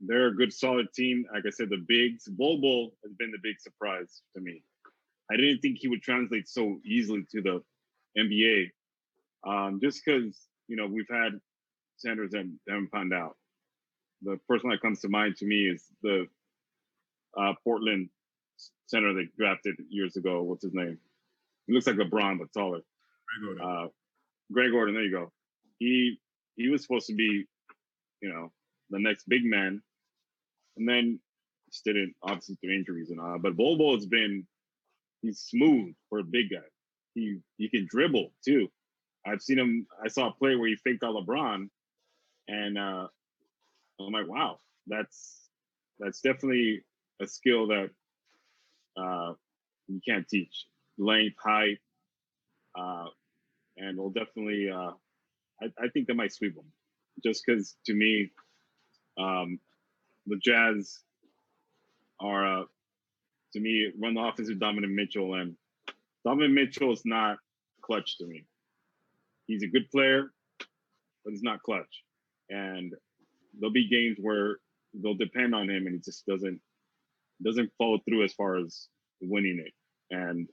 [0.00, 1.24] they're a good, solid team.
[1.32, 2.24] Like I said, the bigs.
[2.28, 4.62] Bol Bol has been the big surprise to me.
[5.30, 7.62] I didn't think he would translate so easily to the
[8.18, 8.70] NBA,
[9.46, 10.36] um, just because
[10.68, 11.32] you know we've had
[11.96, 13.36] centers that haven't found out.
[14.22, 16.26] The first one that comes to mind to me is the
[17.36, 18.08] uh, Portland
[18.86, 20.42] center they drafted years ago.
[20.42, 20.98] What's his name?
[21.66, 22.80] He looks like LeBron but taller.
[23.42, 23.64] There you go.
[23.64, 23.88] Uh,
[24.52, 25.30] Greg Gordon, there you go.
[25.78, 26.18] He
[26.56, 27.44] he was supposed to be,
[28.20, 28.50] you know,
[28.90, 29.82] the next big man,
[30.76, 31.20] and then
[31.70, 33.38] just didn't obviously through injuries and all.
[33.38, 34.46] But Bobo has been
[35.22, 36.58] he's smooth for a big guy.
[37.18, 38.68] He he can dribble too.
[39.26, 39.86] I've seen him.
[40.02, 41.68] I saw a play where he faked out LeBron,
[42.46, 43.08] and uh,
[44.00, 45.48] I'm like, wow, that's
[45.98, 46.82] that's definitely
[47.20, 47.90] a skill that
[48.96, 49.32] uh,
[49.88, 50.66] you can't teach.
[50.96, 51.78] Length, height,
[52.78, 53.06] uh,
[53.76, 54.70] and we'll definitely.
[54.70, 54.92] Uh,
[55.60, 56.70] I, I think they might sweep them,
[57.24, 58.30] just because to me,
[59.18, 59.58] um,
[60.26, 61.00] the Jazz
[62.20, 62.64] are uh,
[63.52, 65.56] to me run the offense with Donovan Mitchell, and
[66.24, 67.38] Donovan Mitchell is not
[67.82, 68.44] clutch to me.
[69.46, 70.30] He's a good player,
[71.24, 72.04] but he's not clutch,
[72.50, 72.92] and
[73.58, 74.58] there'll be games where
[74.94, 76.60] they'll depend on him, and he just doesn't
[77.44, 78.88] doesn't follow through as far as
[79.20, 79.72] winning it.
[80.14, 80.48] And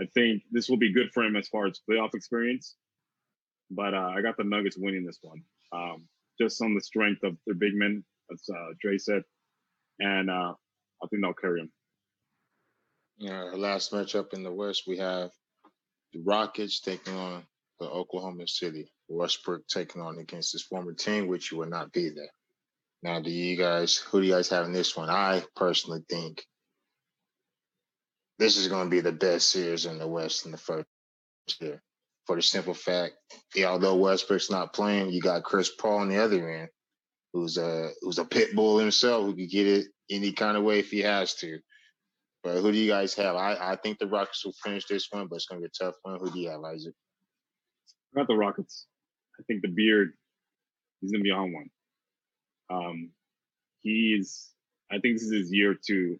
[0.00, 2.76] I think this will be good for him as far as playoff experience.
[3.70, 5.42] But uh, I got the Nuggets winning this one,
[5.72, 6.08] um,
[6.40, 9.22] just on the strength of their big men, as uh, Dre said,
[10.00, 10.54] and uh,
[11.02, 11.70] I think they'll carry him.
[13.20, 15.30] Yeah, our last matchup in the West, we have
[16.14, 17.44] the Rockets taking on
[17.78, 18.90] the Oklahoma City.
[19.10, 22.30] Westbrook taking on against his former team, which you will not be there.
[23.02, 25.10] Now, do you guys, who do you guys have in this one?
[25.10, 26.44] I personally think
[28.38, 30.86] this is going to be the best series in the West in the first
[31.60, 31.82] year.
[32.26, 33.14] For the simple fact,
[33.54, 36.68] yeah, although Westbrook's not playing, you got Chris Paul on the other end,
[37.34, 40.78] who's a who's a pit bull himself, who could get it any kind of way
[40.78, 41.58] if he has to.
[42.42, 43.36] But who do you guys have?
[43.36, 45.84] I, I think the Rockets will finish this one, but it's going to be a
[45.84, 46.18] tough one.
[46.18, 46.94] Who do you have, Isaac?
[48.14, 48.86] I got the Rockets.
[49.38, 50.12] I think the beard,
[51.00, 51.70] he's gonna be on one.
[52.70, 53.10] Um,
[53.82, 54.50] he's.
[54.90, 56.18] I think this is his year to.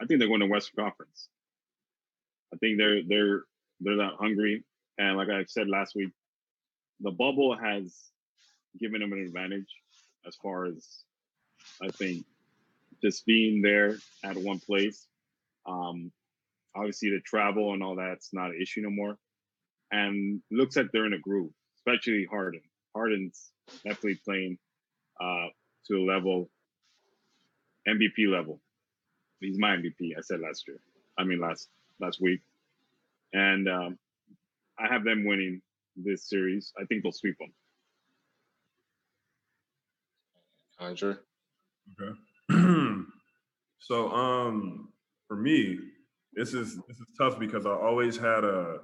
[0.00, 1.28] I think they're going to Western Conference.
[2.52, 3.42] I think they're they're
[3.80, 4.64] they're that hungry,
[4.98, 6.10] and like I said last week,
[7.00, 7.94] the bubble has
[8.80, 9.68] given them an advantage
[10.26, 11.04] as far as
[11.82, 12.24] I think
[13.02, 15.06] just being there at one place.
[15.68, 16.10] Um,
[16.74, 19.18] obviously, the travel and all that's not an issue no more
[19.90, 22.60] and looks like they're in a groove, especially Harden.
[22.94, 23.50] Harden's
[23.84, 24.58] definitely playing
[25.20, 25.46] uh,
[25.86, 26.50] to a level,
[27.88, 28.60] MVP level.
[29.40, 30.16] He's my MVP.
[30.16, 30.80] I said last year.
[31.18, 31.68] I mean last
[32.00, 32.40] last week,
[33.32, 33.98] and um,
[34.78, 35.62] I have them winning
[35.96, 36.72] this series.
[36.80, 37.52] I think they'll sweep them.
[40.80, 41.14] Andre?
[42.00, 42.18] Okay.
[43.80, 44.88] so um
[45.28, 45.78] for me,
[46.32, 48.78] this is this is tough because I always had a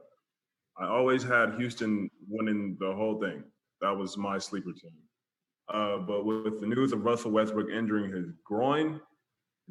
[0.79, 3.43] I always had Houston winning the whole thing.
[3.81, 4.93] That was my sleeper team.
[5.73, 9.01] Uh, but with the news of Russell Westbrook injuring his groin,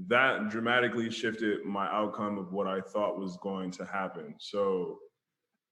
[0.08, 4.34] that dramatically shifted my outcome of what I thought was going to happen.
[4.40, 4.98] So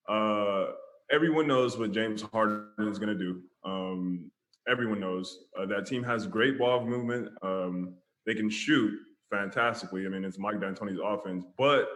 [0.08, 0.68] uh,
[1.12, 3.42] everyone knows what James Harden is going to do.
[3.66, 4.32] Um,
[4.70, 7.30] everyone knows uh, that team has great ball movement.
[7.42, 7.96] Um,
[8.28, 8.94] they can shoot
[9.32, 10.06] fantastically.
[10.06, 11.88] I mean, it's Mike D'Antoni's offense, but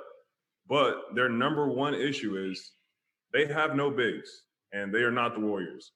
[0.67, 2.71] but their number one issue is
[3.31, 5.91] they have no bigs, and they are not the Warriors.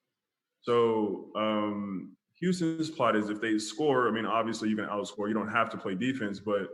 [0.61, 5.27] So um, Houston's plot is if they score, I mean, obviously you can outscore.
[5.27, 6.67] You don't have to play defense, but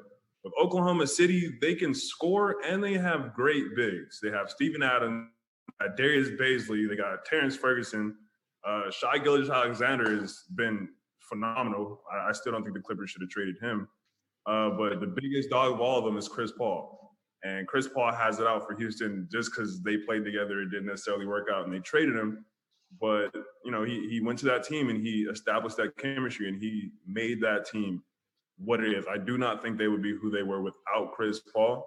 [0.43, 4.19] with Oklahoma City, they can score and they have great bigs.
[4.21, 5.30] They have Steven Adams,
[5.97, 8.15] Darius Bazley, they got Terrence Ferguson.
[8.65, 12.01] Uh, Shai Gilgeous-Alexander has been phenomenal.
[12.12, 13.88] I, I, still don't think the Clippers should have traded him.
[14.47, 17.15] Uh, but the biggest dog of all of them is Chris Paul.
[17.43, 20.62] And Chris Paul has it out for Houston just because they played together.
[20.62, 22.45] It didn't necessarily work out and they traded him.
[22.99, 23.29] But,
[23.63, 26.91] you know, he, he went to that team and he established that chemistry and he
[27.05, 28.01] made that team
[28.58, 29.05] what it is.
[29.12, 31.86] I do not think they would be who they were without Chris Paul.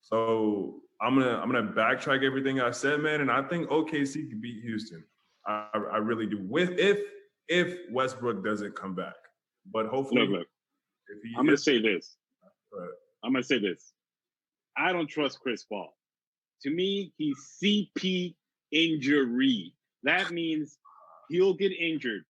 [0.00, 4.42] So I'm gonna I'm gonna backtrack everything I said, man, and I think OKC could
[4.42, 5.02] beat Houston.
[5.46, 6.40] I, I really do.
[6.42, 6.98] With if
[7.48, 9.14] if Westbrook doesn't come back,
[9.72, 10.46] but hopefully, look.
[11.36, 12.16] I'm gonna say this.
[13.24, 13.92] I'm gonna say this.
[14.76, 15.94] I don't trust Chris Paul.
[16.62, 18.34] To me, he's CP
[18.70, 19.74] injury.
[20.04, 20.78] That means
[21.28, 22.24] he'll get injured.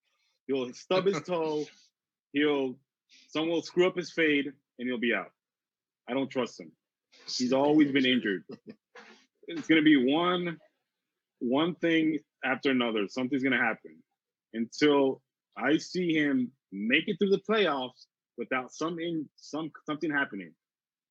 [0.46, 1.64] He'll stub his toe.
[2.32, 2.76] He'll
[3.28, 4.46] someone will screw up his fade
[4.78, 5.30] and he'll be out.
[6.08, 6.72] I don't trust him.
[7.26, 8.44] He's always been injured.
[9.48, 10.58] It's gonna be one
[11.38, 13.06] one thing after another.
[13.08, 14.02] Something's gonna happen
[14.54, 15.22] until
[15.56, 18.06] I see him make it through the playoffs
[18.38, 20.52] without some in some something happening.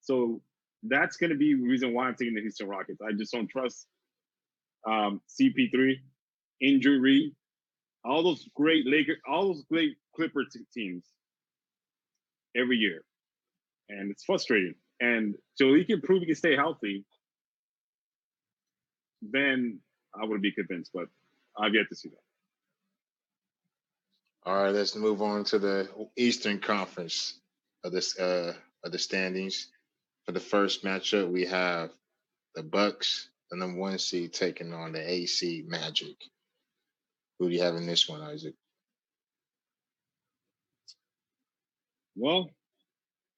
[0.02, 0.42] So
[0.84, 3.02] that's going to be the reason why I'm taking the Houston Rockets.
[3.02, 3.88] I just don't trust
[4.88, 6.00] um, CP3,
[6.62, 7.36] injury,
[8.04, 11.06] all those great Lakers, all those great Clipper teams
[12.56, 13.04] every year,
[13.90, 14.76] and it's frustrating.
[15.00, 17.06] And so he can prove he can stay healthy,
[19.22, 19.80] then
[20.20, 20.92] I would be convinced.
[20.94, 21.06] But
[21.58, 22.31] I've yet to see that.
[24.44, 27.40] All right, let's move on to the Eastern Conference
[27.84, 29.68] of this uh, of the standings.
[30.26, 31.92] For the first matchup, we have
[32.56, 36.16] the Bucks, the number one seed, taking on the AC Magic.
[37.40, 38.56] Who do you have in this one, Isaac?
[42.16, 42.50] Well,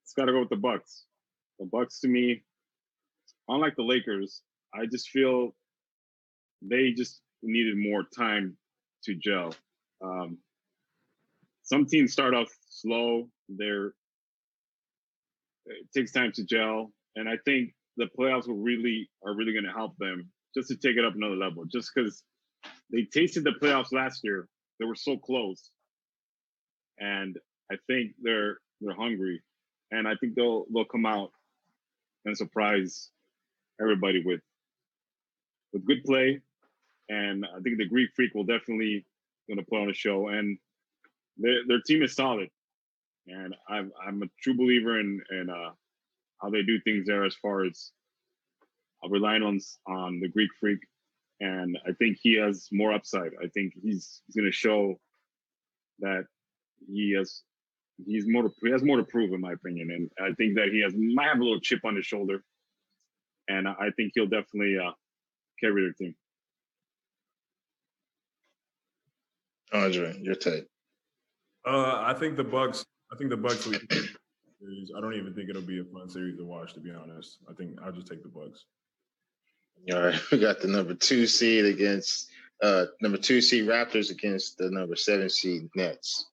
[0.04, 1.04] it's got to go with the Bucks.
[1.60, 2.44] The Bucks, to me,
[3.50, 4.42] unlike the Lakers,
[4.74, 5.54] I just feel
[6.62, 8.58] they just needed more time
[9.04, 9.54] to gel.
[10.02, 10.38] Um,
[11.64, 13.30] some teams start off slow.
[13.50, 13.94] They're
[15.66, 19.66] it takes time to gel, and I think the playoffs will really are really going
[19.66, 21.64] to help them just to take it up another level.
[21.72, 22.22] Just because
[22.92, 24.48] they tasted the playoffs last year,
[24.80, 25.72] they were so close,
[27.00, 27.38] and
[27.72, 29.42] I think they're they're hungry,
[29.92, 31.32] and I think they'll they'll come out
[32.26, 33.10] and surprise
[33.82, 34.42] everybody with
[35.72, 36.42] with good play,
[37.10, 39.06] and I think the Greek Freak will definitely
[39.48, 40.58] going to put on a show, and
[41.38, 42.50] their their team is solid
[43.28, 45.72] and I'm I'm a true believer in in uh,
[46.42, 47.92] how they do things there as far as
[49.04, 50.80] uh, relying on on the Greek Freak,
[51.40, 53.32] and I think he has more upside.
[53.42, 55.00] I think he's he's going to show
[56.00, 56.26] that
[56.88, 57.44] he has
[58.06, 60.70] he's more to, he has more to prove in my opinion, and I think that
[60.70, 62.44] he has might have a little chip on his shoulder,
[63.48, 64.92] and I think he'll definitely uh,
[65.60, 66.16] carry their team.
[69.72, 70.66] Andre, your take.
[71.66, 74.92] Uh, I think the Bucks I think the Bucks series.
[74.96, 77.38] I don't even think it'll be a fun series to watch, to be honest.
[77.50, 78.66] I think I'll just take the Bucks.
[79.94, 82.30] All right, we got the number two seed against
[82.62, 86.28] uh number two seed Raptors against the number seven seed Nets.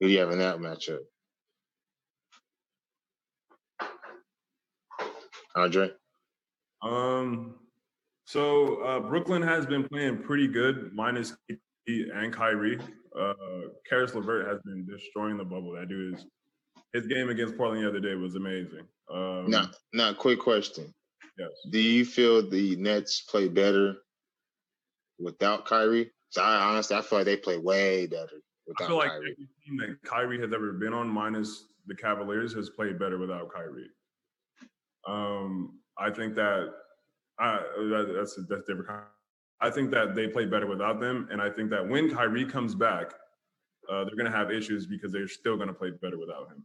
[0.00, 1.00] Who do you have in that matchup?
[5.54, 5.90] Andre?
[6.82, 7.56] Um
[8.24, 11.34] so uh Brooklyn has been playing pretty good, minus
[11.86, 12.78] and Kyrie.
[13.18, 13.34] Uh,
[13.88, 15.72] Caris LeVert has been destroying the bubble.
[15.72, 16.26] That dude is.
[16.94, 18.86] His game against Portland the other day was amazing.
[19.12, 20.92] Um, now, now, quick question.
[21.38, 21.50] Yes.
[21.70, 23.96] Do you feel the Nets play better
[25.18, 26.10] without Kyrie?
[26.30, 29.32] So I honestly, I feel like they play way better without I feel like Kyrie.
[29.32, 33.52] every team that Kyrie has ever been on, minus the Cavaliers, has played better without
[33.52, 33.90] Kyrie.
[35.06, 36.72] Um, I think that
[37.38, 38.88] I, that, that's that's different
[39.60, 42.74] I think that they play better without them, and I think that when Kyrie comes
[42.74, 43.12] back,
[43.90, 46.64] uh, they're going to have issues because they're still going to play better without him.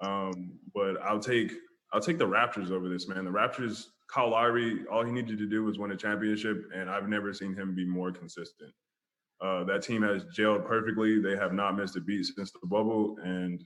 [0.00, 1.52] Um, but I'll take
[1.92, 3.24] I'll take the Raptors over this man.
[3.24, 7.08] The Raptors, Kyle Lowry, all he needed to do was win a championship, and I've
[7.08, 8.72] never seen him be more consistent.
[9.40, 11.20] Uh, that team has gelled perfectly.
[11.20, 13.64] They have not missed a beat since the bubble, and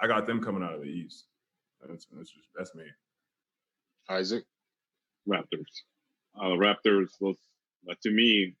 [0.00, 1.26] I got them coming out of the East.
[1.86, 2.84] That's that's, just, that's me.
[4.08, 4.44] Isaac,
[5.28, 5.82] Raptors.
[6.40, 7.08] Uh, Raptors.
[7.20, 7.38] Let's
[7.86, 8.54] but to me,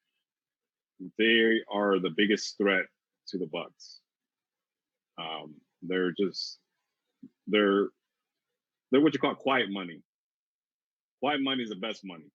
[1.18, 2.86] they are the biggest threat
[3.28, 4.00] to the Bucks.
[5.18, 6.58] Um, they're just
[7.46, 7.88] they're
[8.90, 10.02] they're what you call quiet money.
[11.20, 12.30] Quiet money is the best money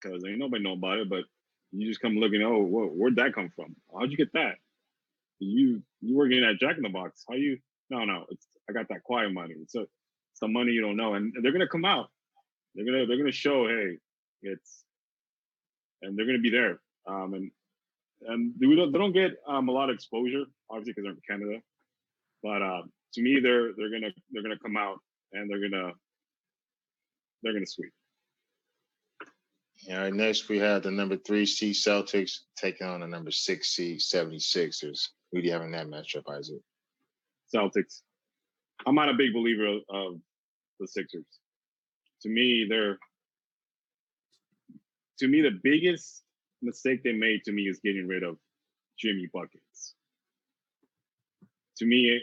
[0.00, 1.24] because ain't nobody know about it, but
[1.72, 2.42] you just come looking.
[2.42, 3.74] Oh, whoa, where'd that come from?
[3.92, 4.56] How'd you get that?
[5.40, 7.24] You you working at Jack in the Box?
[7.28, 7.58] How you?
[7.90, 9.54] No, no, it's I got that quiet money.
[9.60, 12.08] It's the money you don't know, and they're gonna come out.
[12.74, 13.68] They're gonna they're gonna show.
[13.68, 13.98] Hey,
[14.42, 14.83] it's
[16.04, 16.80] and they're going to be there.
[17.06, 17.50] Um, and
[18.26, 21.42] and they don't, they don't get um, a lot of exposure, obviously, because they're in
[21.42, 21.60] Canada.
[22.42, 22.82] But uh,
[23.14, 24.98] to me, they're they're gonna they're gonna come out
[25.32, 25.92] and they're gonna
[27.42, 27.92] they're gonna sweep.
[29.90, 33.68] All right, next we have the number three seed Celtics taking on the number six
[33.68, 35.08] seed 76ers.
[35.30, 36.60] Who do you have in that matchup, Isaac?
[37.54, 38.00] Celtics.
[38.86, 40.20] I'm not a big believer of, of
[40.80, 41.26] the Sixers.
[42.22, 42.98] To me, they're
[45.18, 46.22] to me the biggest
[46.62, 48.36] mistake they made to me is getting rid of
[48.98, 49.94] Jimmy buckets.
[51.78, 52.22] To me, it,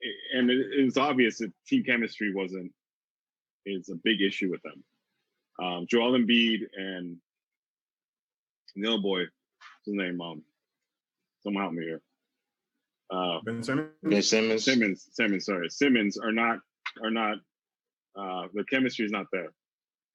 [0.00, 2.72] it, and it, it was obvious that team chemistry wasn't
[3.64, 4.84] is a big issue with them.
[5.62, 7.16] Um, Joel Embiid and
[8.76, 10.20] the other boy, what's his name?
[10.20, 10.42] Um,
[11.42, 12.02] someone help me here.
[13.10, 13.88] Uh, Ben Simmons.
[14.02, 14.64] Ben Simmons.
[14.64, 16.58] Simmons, Simmons, sorry, Simmons are not
[17.02, 17.38] are not.
[18.18, 19.52] Uh, the chemistry is not there.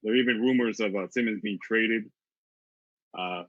[0.03, 2.03] There are even rumors of uh, Simmons being traded.
[3.17, 3.43] Uh,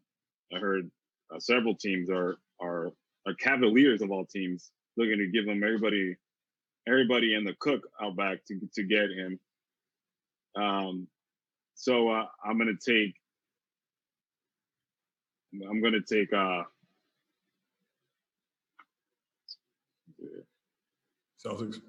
[0.55, 0.91] I heard
[1.35, 2.93] uh, several teams are are
[3.27, 6.17] are Cavaliers of all teams looking to give him everybody,
[6.87, 9.39] everybody and the cook out back to to get him.
[10.57, 11.09] Um,
[11.75, 13.15] so uh, I'm gonna take.
[15.69, 16.33] I'm gonna take.
[16.33, 16.65] Uh,
[21.45, 21.81] Celtics.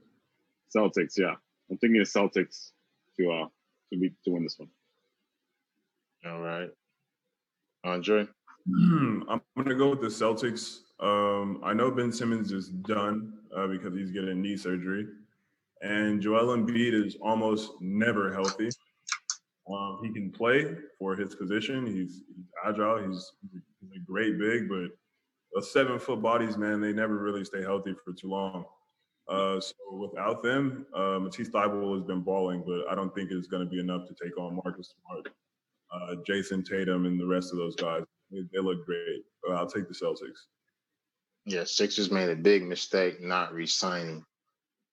[0.76, 1.36] Celtics, yeah.
[1.70, 2.72] I'm thinking of Celtics
[3.18, 3.46] to uh
[3.94, 4.70] to be to win this one.
[6.26, 6.70] All right.
[7.84, 8.28] Andre.
[9.30, 10.80] I'm gonna go with the Celtics.
[11.00, 15.06] Um, I know Ben Simmons is done uh, because he's getting knee surgery,
[15.82, 18.70] and Joel Embiid is almost never healthy.
[19.70, 21.86] Um, he can play for his position.
[21.86, 23.00] He's, he's agile.
[23.06, 24.90] He's, he's a great big, but
[25.54, 28.66] those seven foot bodies, man, they never really stay healthy for too long.
[29.30, 33.48] Uh, so without them, uh, Matisse Thybulle has been balling, but I don't think it's
[33.48, 35.28] going to be enough to take on Marcus Smart,
[35.94, 38.04] uh, Jayson Tatum, and the rest of those guys.
[38.32, 39.24] They, they look great.
[39.48, 40.48] Uh, I'll take the Celtics.
[41.46, 44.26] Yeah, Sixers made a big mistake not re-signing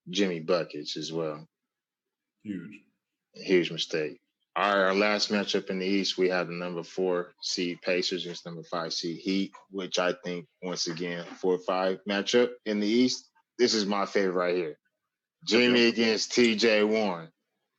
[0.09, 1.47] Jimmy Buckets as well.
[2.43, 2.81] Huge.
[3.33, 4.19] Huge mistake.
[4.57, 8.25] All right, our last matchup in the East, we have the number four seed Pacers
[8.25, 12.81] against number five seed Heat, which I think once again four or five matchup in
[12.81, 13.29] the East.
[13.61, 14.75] This is my favorite right here.
[15.45, 16.83] Jimmy against T.J.
[16.83, 17.29] Warren.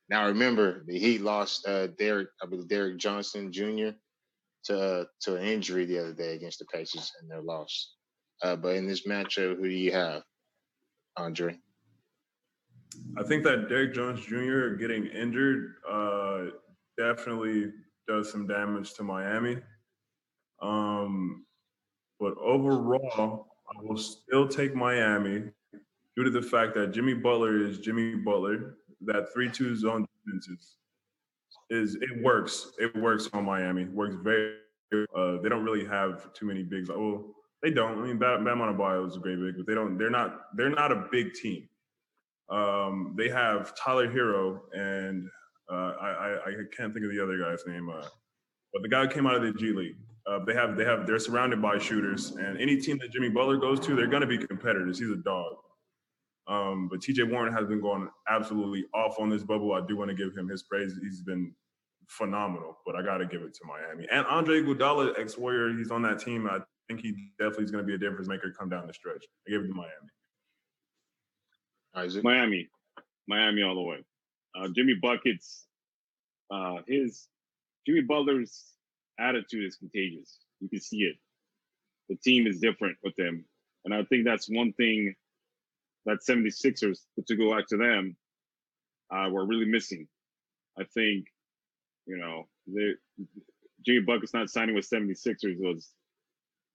[0.09, 3.88] Now remember, the Heat lost uh, Derrick, I believe Derrick Johnson Jr.
[4.66, 7.97] to uh, to an injury the other day against the Pacers, and they're lost.
[8.45, 10.23] Uh, but in this matchup, who do you have,
[11.16, 11.59] Andre?
[13.18, 14.77] I think that Derrick Jones Jr.
[14.79, 16.45] getting injured uh,
[16.97, 17.73] definitely
[18.07, 19.57] does some damage to Miami.
[20.62, 21.45] Um,
[22.21, 25.51] but overall, I will still take Miami
[26.16, 28.77] due to the fact that Jimmy Butler is Jimmy Butler.
[29.05, 30.77] That three-two zone defenses
[31.70, 32.72] is, it works.
[32.79, 33.85] It works on Miami.
[33.87, 34.57] Works very.
[34.92, 36.88] Uh, they don't really have too many bigs.
[36.88, 37.98] Well, they don't.
[37.98, 39.98] I mean, Bam Adebayo is a great big, but they don't.
[39.98, 40.57] They're not.
[40.57, 41.68] They're not a big team.
[42.51, 45.29] Um, they have Tyler Herro and
[45.70, 48.07] uh, I, I, I can't think of the other guy's name, uh,
[48.72, 49.96] but the guy came out of the G League.
[50.27, 53.57] Uh, they have they have they're surrounded by shooters, and any team that Jimmy Butler
[53.57, 54.98] goes to, they're going to be competitors.
[54.98, 55.55] He's a dog.
[56.48, 57.24] Um, but T.J.
[57.24, 59.72] Warren has been going absolutely off on this bubble.
[59.74, 60.92] I do want to give him his praise.
[61.00, 61.55] He's been
[62.09, 64.07] phenomenal, but I got to give it to Miami.
[64.11, 66.48] And Andre Iguodala, ex-Warrior, he's on that team.
[66.48, 69.24] I think he definitely is going to be a difference maker come down the stretch.
[69.46, 69.92] I give it to Miami.
[71.94, 72.24] Isaac?
[72.24, 72.68] Miami,
[73.28, 74.05] Miami all the way.
[74.55, 75.66] Uh, Jimmy buckets.
[76.50, 77.28] Uh, his
[77.87, 78.64] Jimmy Butler's
[79.18, 80.38] attitude is contagious.
[80.61, 81.16] You can see it.
[82.09, 83.44] The team is different with him,
[83.85, 85.14] and I think that's one thing
[86.07, 88.17] that 76ers, to go back to them,
[89.12, 90.07] uh, were really missing.
[90.79, 91.27] I think,
[92.07, 92.49] you know,
[93.85, 95.91] Jimmy Buckets not signing with 76ers was,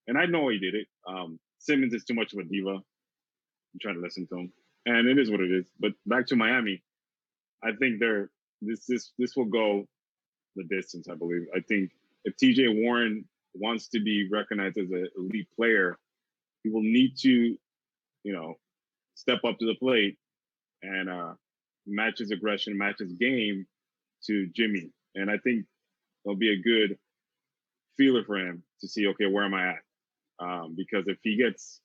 [0.07, 0.87] and I know he did it.
[1.07, 2.69] Um, Simmons is too much of a diva.
[2.69, 4.53] I'm trying to listen to him,
[4.85, 5.65] and it is what it is.
[5.79, 6.83] But back to Miami,
[7.63, 8.29] I think they're
[8.61, 9.85] this this this will go
[10.55, 11.07] the distance.
[11.09, 11.45] I believe.
[11.55, 11.91] I think
[12.23, 12.67] if T.J.
[12.67, 15.97] Warren wants to be recognized as an elite player,
[16.63, 17.57] he will need to,
[18.23, 18.55] you know,
[19.17, 20.17] step up to the plate
[20.83, 21.33] and uh,
[21.85, 23.65] match his aggression, match his game
[24.27, 24.91] to Jimmy.
[25.15, 25.65] And I think
[26.23, 26.97] it'll be a good
[27.97, 29.79] feeler for him to see, okay, where am I at?
[30.39, 31.81] Um, because if he gets,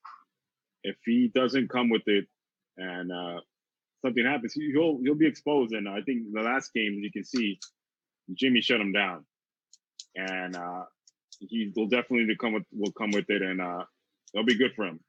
[0.84, 2.26] if he doesn't come with it,
[2.76, 3.40] and uh,
[4.04, 5.72] something happens, he'll he'll be exposed.
[5.72, 7.58] And I think the last game, you can see,
[8.34, 9.24] Jimmy shut him down,
[10.16, 10.82] and uh,
[11.40, 13.84] he will definitely come with will come with it, and uh,
[14.34, 15.00] it'll be good for him.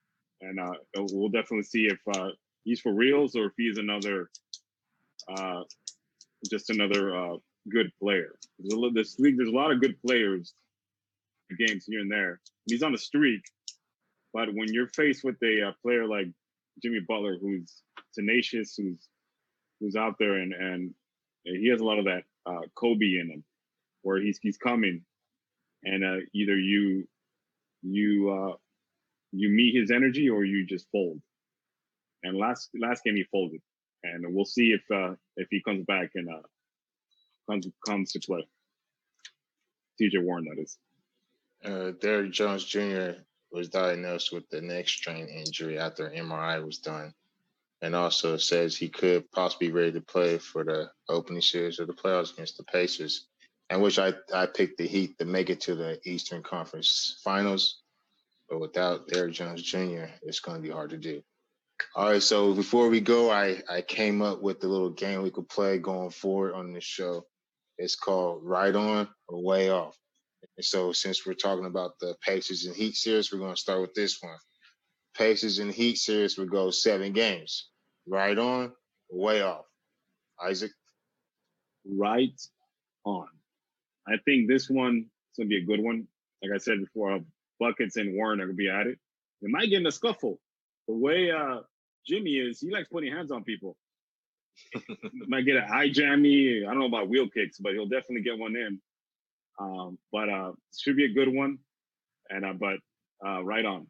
[0.44, 0.74] And uh,
[1.12, 2.30] we'll definitely see if uh,
[2.64, 4.30] he's for reals or if he's another,
[5.36, 5.64] uh,
[6.50, 7.38] just another uh,
[7.72, 8.36] good player.
[8.60, 10.54] There's a, this league, there's a lot of good players,
[11.58, 12.40] games here and there.
[12.68, 13.44] He's on a streak,
[14.34, 16.28] but when you're faced with a, uh player like
[16.82, 17.72] Jimmy Butler, who's
[18.16, 19.08] tenacious, who's
[19.80, 20.94] who's out there, and and
[21.44, 23.44] he has a lot of that uh, Kobe in him,
[24.02, 25.02] where he's he's coming,
[25.84, 27.08] and either you
[27.84, 28.58] you
[29.34, 31.22] you meet his energy or you just fold.
[32.24, 33.62] and last last game he folded,
[34.04, 36.42] and we'll see if uh, if he comes back and uh,
[37.50, 38.48] comes comes to play.
[40.00, 40.20] T.J.
[40.20, 40.78] Warren, that is.
[41.64, 43.22] Uh, Derrick Jones Jr.
[43.52, 47.14] was diagnosed with the neck strain injury after MRI was done,
[47.82, 51.88] and also says he could possibly be ready to play for the opening series of
[51.88, 53.28] the playoffs against the Pacers,
[53.70, 57.83] and which I I picked the Heat to make it to the Eastern Conference Finals,
[58.50, 61.22] but without Derrick Jones Jr., it's going to be hard to do.
[61.96, 65.32] All right, so before we go, I I came up with the little game we
[65.32, 67.26] could play going forward on this show.
[67.78, 69.98] It's called Right On or Way Off.
[70.58, 73.82] And so since we're talking about the Pacers and Heat series, we're going to start
[73.82, 74.38] with this one.
[75.16, 77.70] Pacers and Heat series would go seven games.
[78.08, 78.74] Right on
[79.10, 79.66] way off.
[80.44, 80.72] Isaac?
[81.86, 82.40] Right
[83.06, 83.28] on.
[84.08, 86.08] I think this one is going to be a good one.
[86.42, 87.20] Like I said before,
[87.64, 89.00] Buckets and Warren are going to be at it.
[89.42, 90.40] They might get in a scuffle.
[90.88, 91.60] The way uh,
[92.06, 93.78] Jimmy is, he likes putting hands on people.
[95.28, 96.64] might get an eye jammy.
[96.66, 98.82] I don't know about wheel kicks, but he'll definitely get one in.
[99.60, 101.58] Um, but uh, should be a good one.
[102.30, 102.78] And uh, but
[103.26, 103.88] uh, right on.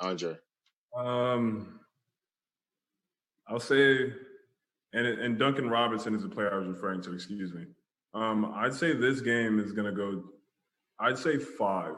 [0.00, 0.36] Andre.
[0.96, 1.80] Um,
[3.48, 4.12] I'll say,
[4.92, 7.12] and and Duncan Robinson is the player I was referring to.
[7.12, 7.66] Excuse me.
[8.14, 10.24] Um, I'd say this game is gonna go.
[10.98, 11.96] I'd say five.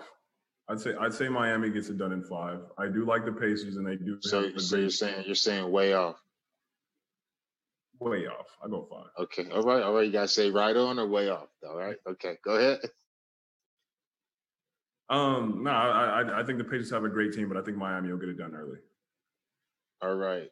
[0.69, 2.61] I'd say I'd say Miami gets it done in five.
[2.77, 4.19] I do like the Pacers, and they do.
[4.21, 6.17] So, so you're saying you're saying way off.
[8.01, 8.47] Way off.
[8.65, 9.11] I go five.
[9.19, 9.51] Okay.
[9.51, 9.83] All right.
[9.83, 10.07] All right.
[10.07, 11.49] You gotta say right on or way off.
[11.69, 11.97] All right.
[12.09, 12.37] Okay.
[12.45, 12.81] Go ahead.
[15.09, 15.63] Um.
[15.65, 18.11] No, I I, I think the Pacers have a great team, but I think Miami
[18.11, 18.79] will get it done early.
[20.03, 20.51] All right.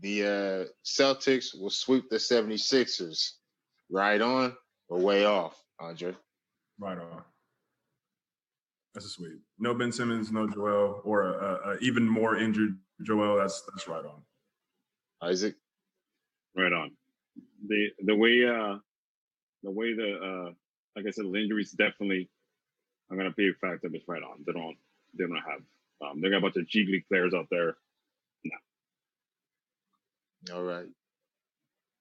[0.00, 3.32] The uh, Celtics will sweep the 76ers.
[3.90, 4.56] Right on
[4.88, 6.14] or way off, Andre?
[6.78, 7.22] Right on.
[8.94, 9.40] That's a sweep.
[9.58, 13.38] No Ben Simmons, no Joel, or a, a, a even more injured Joel.
[13.38, 14.22] That's that's right on.
[15.22, 15.54] Isaac.
[16.56, 16.90] Right on.
[17.66, 18.76] The the way uh
[19.62, 20.52] the way the uh
[20.96, 22.28] like I said, the injuries definitely
[23.10, 24.44] I'm gonna be a factor that's right on.
[24.46, 24.76] They don't
[25.18, 25.62] they don't have
[26.06, 27.76] um they got a bunch of G League players out there.
[28.44, 28.56] No.
[30.56, 30.86] All right.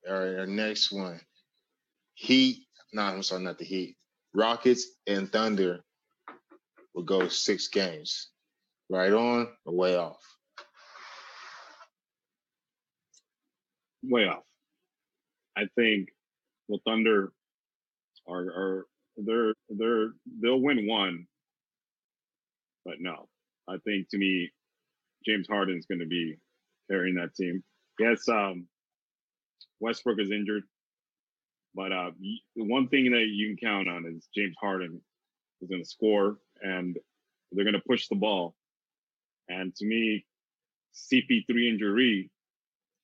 [0.10, 1.22] All right, our next one.
[2.16, 3.96] Heat, no, I'm sorry, not the Heat.
[4.34, 5.84] Rockets and Thunder
[6.94, 8.30] will go six games.
[8.90, 10.20] Right on or way off?
[14.04, 14.44] Way off.
[15.56, 16.10] I think
[16.68, 17.32] the Thunder
[18.28, 18.86] are are
[19.18, 20.10] they're they're
[20.42, 21.26] they'll win one,
[22.84, 23.28] but no.
[23.70, 24.50] I think to me,
[25.26, 26.36] James Harden's going to be
[26.90, 27.64] carrying that team.
[28.00, 28.68] Yes, um,
[29.80, 30.64] Westbrook is injured,
[31.76, 32.12] but uh,
[32.56, 35.00] one thing that you can count on is James Harden
[35.62, 36.98] is going to score and
[37.52, 38.56] they're going to push the ball.
[39.50, 40.26] And to me,
[40.96, 42.30] CP3 injury,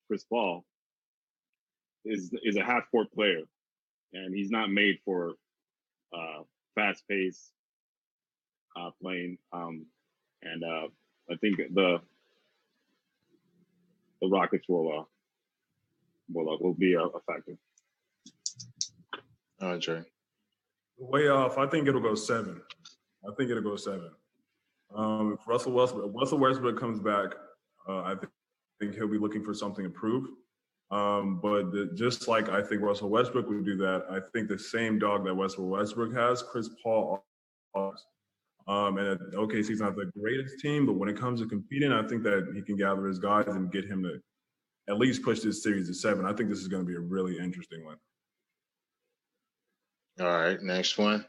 [0.07, 0.65] Chris Paul,
[2.05, 3.41] is is a half court player,
[4.13, 5.33] and he's not made for
[6.13, 6.43] uh,
[6.75, 7.51] fast pace
[8.79, 9.37] uh, playing.
[9.51, 9.85] Um,
[10.41, 10.87] and uh,
[11.29, 11.99] I think the
[14.21, 15.03] the Rockets will uh,
[16.33, 17.57] will uh, will be a, a factor.
[19.59, 20.03] Andre.
[20.99, 21.57] Way off.
[21.57, 22.61] I think it'll go seven.
[23.25, 24.11] I think it'll go seven.
[24.95, 27.33] Um, if Russell Westbrook, Russell Westbrook comes back,
[27.87, 28.31] uh, I think,
[28.79, 30.27] think he'll be looking for something to prove.
[30.89, 34.57] Um, but the, just like I think Russell Westbrook would do that, I think the
[34.57, 37.23] same dog that Russell Westbrook has, Chris Paul.
[37.75, 42.23] Um, and OKC's not the greatest team, but when it comes to competing, I think
[42.23, 44.19] that he can gather his guys and get him to
[44.89, 46.25] at least push this series to seven.
[46.25, 47.97] I think this is going to be a really interesting one.
[50.19, 51.25] All right, next one.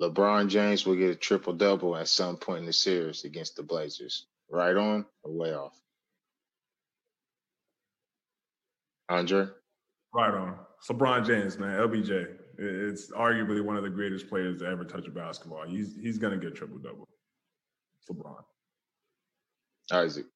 [0.00, 3.62] LeBron James will get a triple double at some point in the series against the
[3.62, 4.26] Blazers.
[4.50, 5.76] Right on or way off?
[9.08, 9.46] Andre?
[10.14, 10.56] Right on.
[10.78, 11.78] It's LeBron James, man.
[11.78, 12.36] LBJ.
[12.58, 15.66] It's arguably one of the greatest players to ever touch a basketball.
[15.66, 17.06] He's he's gonna get triple double.
[18.10, 18.42] LeBron.
[19.92, 20.26] Isaac.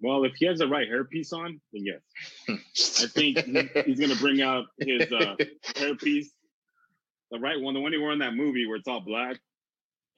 [0.00, 2.00] Well, if he has the right hairpiece on, then yes.
[3.02, 3.38] I think
[3.86, 5.36] he's gonna bring out his uh,
[5.74, 6.28] hairpiece
[7.30, 9.38] the right one, the one he wore in that movie where it's all black,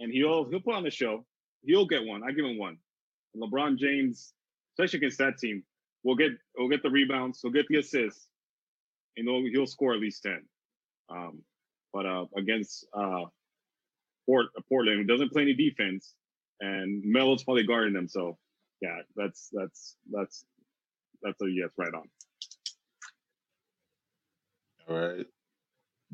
[0.00, 1.24] and he'll he'll put on the show.
[1.64, 2.22] He'll get one.
[2.22, 2.76] I give him one.
[3.34, 4.32] And LeBron James,
[4.74, 5.62] especially against that team,
[6.04, 7.40] will get will get the rebounds.
[7.42, 8.26] He'll get the assists,
[9.16, 10.42] and he'll, he'll score at least ten.
[11.08, 11.42] Um,
[11.92, 13.24] but uh, against uh,
[14.26, 16.14] Port, Portland, who doesn't play any defense,
[16.60, 18.08] and Melo's probably guarding them.
[18.08, 18.38] So
[18.80, 20.44] yeah, that's that's that's
[21.22, 22.08] that's a yes right on.
[24.88, 25.26] All right.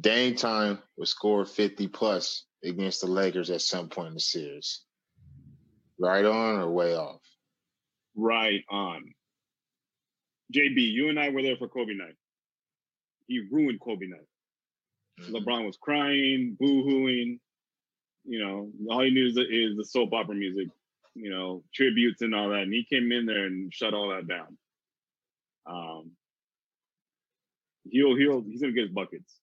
[0.00, 4.82] Dame Time will score 50 plus against the Lakers at some point in the series.
[5.98, 7.20] Right on or way off?
[8.14, 9.14] Right on.
[10.54, 12.14] JB, you and I were there for Kobe night.
[13.26, 14.26] He ruined Kobe night.
[15.20, 15.30] Mhm.
[15.30, 17.40] LeBron was crying, boo-hooing.
[18.24, 20.68] You know, all he knew is the, is the soap opera music,
[21.14, 22.62] you know, tributes and all that.
[22.62, 24.56] And he came in there and shut all that down.
[25.66, 26.12] Um,
[27.90, 29.38] he'll he'll he's gonna get his buckets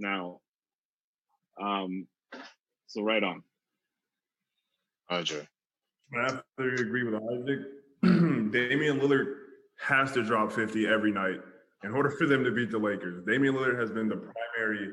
[0.00, 0.40] now.
[1.60, 2.06] Um,
[2.86, 3.42] so right on.
[5.10, 5.46] Andre.
[6.16, 7.60] I have to agree with Isaac.
[8.02, 9.34] Damian Lillard
[9.80, 11.40] has to drop 50 every night
[11.84, 13.24] in order for them to beat the Lakers.
[13.26, 14.88] Damian Lillard has been the primary,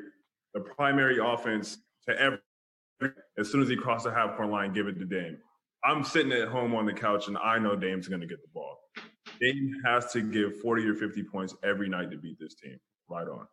[0.53, 1.77] the primary offense
[2.07, 2.39] to every.
[3.37, 5.37] As soon as he crosses the half court line, give it to Dame.
[5.83, 8.49] I'm sitting at home on the couch and I know Dame's going to get the
[8.53, 8.79] ball.
[9.39, 12.77] Dame has to give 40 or 50 points every night to beat this team.
[13.07, 13.47] Right on.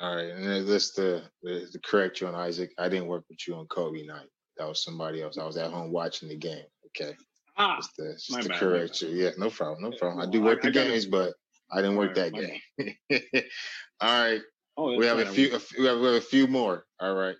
[0.00, 2.70] All right, and then this to, to correct you on Isaac.
[2.78, 4.28] I didn't work with you on Kobe night.
[4.56, 5.36] That was somebody else.
[5.38, 6.64] I was at home watching the game.
[6.86, 7.14] Okay,
[7.56, 9.10] Ah, just to, just my to bad, my correct bad.
[9.10, 9.16] you.
[9.16, 10.26] Yeah, no problem, no problem.
[10.26, 11.34] I do work I- the I gotta- games, but
[11.70, 13.42] I didn't work right, that game.
[14.00, 14.40] All right,
[14.78, 15.54] oh, we have a few.
[15.54, 16.86] A few we, have, we have a few more.
[16.98, 17.36] All right,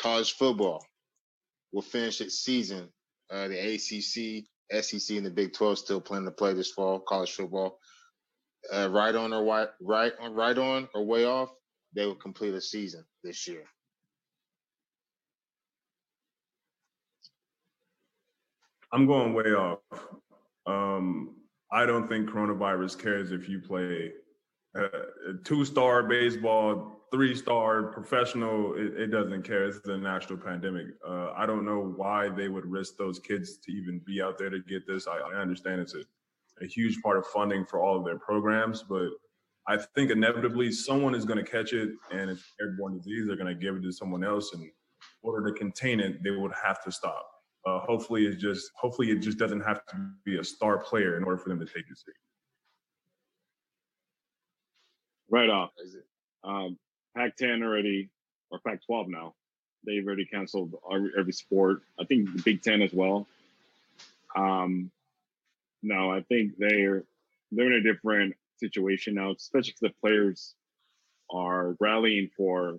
[0.00, 0.84] college football
[1.72, 2.88] We'll finish its season.
[3.30, 4.46] Uh, the ACC,
[4.82, 7.00] SEC, and the Big Twelve still planning to play this fall.
[7.00, 7.78] College football,
[8.72, 11.50] uh, right on or right, right on, right on or way off.
[11.96, 13.64] They will complete a season this year.
[18.92, 19.78] I'm going way off.
[20.66, 21.36] Um,
[21.72, 24.12] I don't think coronavirus cares if you play
[24.78, 24.88] uh,
[25.42, 28.74] two-star baseball, three-star professional.
[28.74, 29.64] It, it doesn't care.
[29.64, 30.88] It's the national pandemic.
[31.06, 34.50] Uh, I don't know why they would risk those kids to even be out there
[34.50, 35.06] to get this.
[35.08, 36.04] I, I understand it's a,
[36.62, 39.08] a huge part of funding for all of their programs, but
[39.68, 43.26] I think inevitably someone is going to catch it, and it's airborne disease.
[43.26, 44.70] They're going to give it to someone else, and in
[45.22, 47.26] order to contain it, they would have to stop.
[47.66, 51.24] Uh, hopefully, it just hopefully it just doesn't have to be a star player in
[51.24, 52.20] order for them to take it serious.
[55.28, 55.70] right off.
[56.44, 56.78] Um,
[57.16, 58.10] Pac-10 already,
[58.50, 59.34] or Pac-12 now.
[59.84, 61.82] They've already canceled every, every sport.
[62.00, 63.26] I think the Big Ten as well.
[64.34, 64.90] Um,
[65.82, 67.04] no, I think they're
[67.52, 70.54] they're in a different situation now, especially because the players
[71.30, 72.78] are rallying for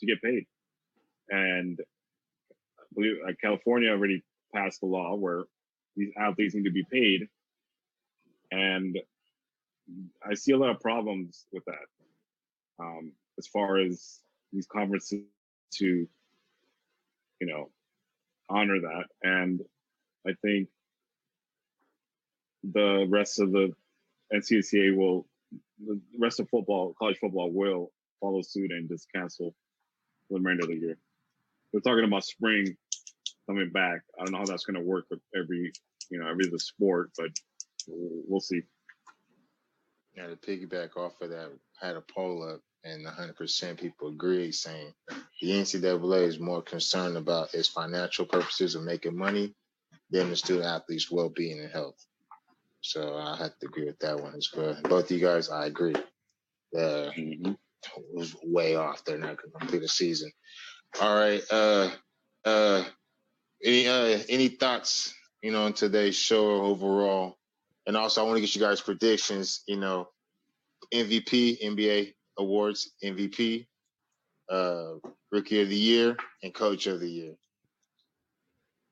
[0.00, 0.46] to get paid,
[1.28, 1.78] and
[2.78, 5.44] I believe uh, California already passed a law where
[5.96, 7.28] these athletes need to be paid,
[8.50, 8.98] and
[10.28, 11.86] I see a lot of problems with that
[12.80, 14.20] um, as far as
[14.52, 15.22] these conferences
[15.74, 17.70] to, you know,
[18.48, 19.04] honor that.
[19.22, 19.60] And
[20.26, 20.68] I think
[22.62, 23.72] the rest of the
[24.32, 25.26] NCAA will,
[25.84, 29.54] the rest of football, college football will follow suit and just cancel
[30.28, 30.98] the remainder of the year.
[31.72, 32.76] We're talking about spring
[33.46, 34.02] coming back.
[34.18, 35.72] I don't know how that's going to work with every,
[36.10, 37.30] you know, every other sport, but
[37.88, 38.62] we'll we'll see.
[40.16, 41.50] Yeah, to piggyback off of that,
[41.82, 44.92] I had a poll up, and 100% people agreed, saying
[45.40, 49.54] the NCAA is more concerned about its financial purposes of making money
[50.10, 52.04] than the student athletes' well-being and health.
[52.80, 54.76] So I have to agree with that one as well.
[54.84, 55.94] Both of you guys, I agree.
[56.76, 57.10] Uh,
[58.12, 59.04] was way off.
[59.04, 60.30] They're not going to complete a season.
[61.00, 61.42] All right.
[61.50, 61.90] Uh,
[62.44, 62.84] uh,
[63.64, 65.14] any uh, any thoughts?
[65.42, 67.38] You know, on today's show overall,
[67.86, 69.62] and also I want to get you guys predictions.
[69.66, 70.08] You know,
[70.92, 73.66] MVP, NBA awards, MVP,
[74.50, 74.94] uh,
[75.30, 77.34] Rookie of the Year, and Coach of the Year.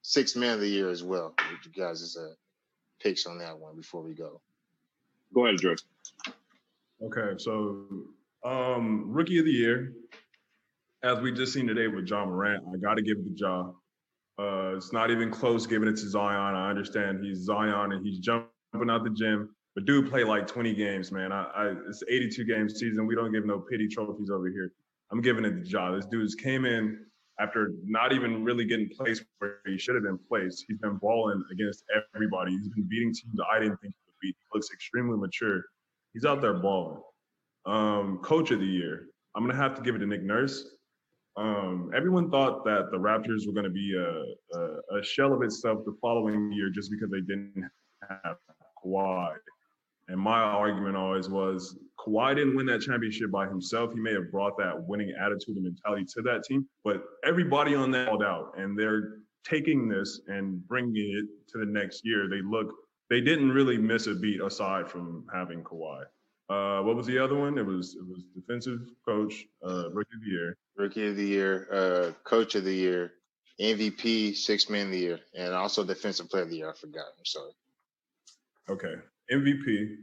[0.03, 1.35] Six Man of the Year as well.
[1.51, 2.35] With you guys' uh,
[3.01, 4.41] picks on that one before we go.
[5.35, 5.77] Go ahead, Drew.
[7.03, 7.85] Okay, so
[8.45, 9.93] um, rookie of the year,
[11.03, 13.71] as we just seen today with Ja Morant, I got to give it to Ja.
[14.39, 16.55] Uh, it's not even close giving it to Zion.
[16.55, 18.49] I understand he's Zion and he's jumping
[18.89, 21.33] out the gym, but dude play like 20 games, man.
[21.33, 23.07] I, I it's 82 game season.
[23.07, 24.73] We don't give no pity trophies over here.
[25.11, 25.91] I'm giving it to Ja.
[25.95, 27.05] This dude's came in
[27.41, 30.65] after not even really getting placed where he should have been placed.
[30.67, 31.85] He's been balling against
[32.15, 32.53] everybody.
[32.53, 34.37] He's been beating teams I didn't think he would beat.
[34.39, 35.63] He looks extremely mature.
[36.15, 37.01] He's out there balling.
[37.67, 40.65] Um, coach of the year, I'm gonna have to give it to Nick Nurse.
[41.37, 45.85] Um, everyone thought that the Raptors were gonna be a, a, a shell of itself
[45.85, 47.69] the following year just because they didn't
[48.09, 48.37] have
[48.85, 49.35] Kawhi.
[50.09, 53.93] And my argument always was Kawhi didn't win that championship by himself.
[53.93, 57.91] He may have brought that winning attitude and mentality to that team, but everybody on
[57.91, 62.29] that called out, and they're taking this and bringing it to the next year.
[62.29, 62.73] They look,
[63.11, 66.05] they didn't really miss a beat aside from having Kawhi.
[66.49, 67.59] Uh, what was the other one?
[67.59, 70.57] It was it was defensive coach, uh, rookie of the year.
[70.79, 73.13] Rookie of the Year, uh, Coach of the Year,
[73.61, 76.71] MVP, six man of the year, and also defensive player of the year.
[76.71, 77.05] I forgot.
[77.19, 77.51] I'm sorry.
[78.71, 78.95] Okay.
[79.31, 79.97] MVP.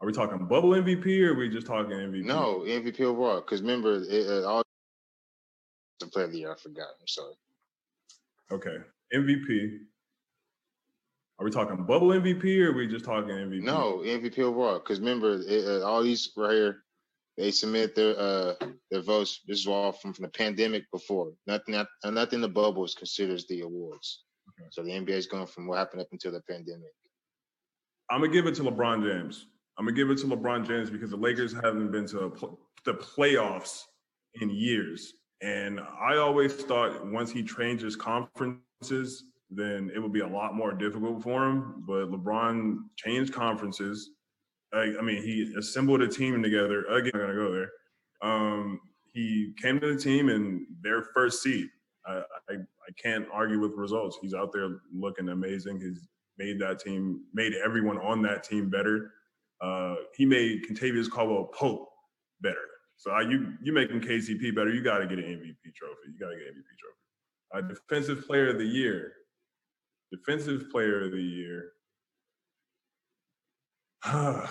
[0.00, 2.24] Are we talking bubble MVP or are we just talking MVP?
[2.24, 3.40] No, MVP overall.
[3.40, 4.62] Because remember, it, uh, all
[6.00, 6.52] the player of the year.
[6.52, 6.88] I forgot.
[7.00, 7.34] I'm sorry.
[8.50, 8.78] Okay.
[9.14, 9.78] MVP.
[11.38, 13.62] Are we talking bubble MVP or are we just talking MVP?
[13.62, 14.78] No, MVP overall.
[14.78, 16.82] Because remember, it, uh, all these right here,
[17.36, 18.54] they submit their uh
[18.90, 19.40] their votes.
[19.46, 21.32] This is all from, from the pandemic before.
[21.46, 22.40] Nothing, not, nothing.
[22.40, 24.24] The bubble is considered the awards.
[24.50, 24.68] Okay.
[24.70, 26.92] So the NBA is going from what happened up until the pandemic.
[28.10, 29.46] I'm gonna give it to LeBron James.
[29.78, 32.94] I'm gonna give it to LeBron James because the Lakers haven't been to pl- the
[32.94, 33.84] playoffs
[34.40, 40.26] in years, and I always thought once he changes conferences, then it would be a
[40.26, 41.84] lot more difficult for him.
[41.86, 44.10] But LeBron changed conferences.
[44.72, 46.84] I, I mean, he assembled a team together.
[46.86, 47.70] Again, I'm gonna go there.
[48.22, 48.80] Um,
[49.12, 51.68] he came to the team and their first seed.
[52.06, 54.18] I, I, I can't argue with results.
[54.20, 55.80] He's out there looking amazing.
[55.80, 56.08] He's
[56.42, 59.12] made that team, made everyone on that team better.
[59.60, 61.88] Uh, he made Kentavious Caldwell Pope
[62.40, 62.56] better.
[62.96, 66.08] So I, you you making KCP better, you got to get an MVP trophy.
[66.12, 66.96] You got to get an MVP trophy.
[67.54, 69.12] Uh, defensive Player of the Year.
[70.12, 71.72] Defensive Player of the Year.
[74.04, 74.48] I'm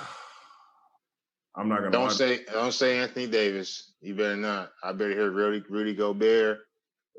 [1.68, 1.92] not gonna.
[1.92, 3.94] Don't say don't say Anthony Davis.
[4.02, 4.72] You better not.
[4.84, 6.60] I better hear Rudy Rudy Gobert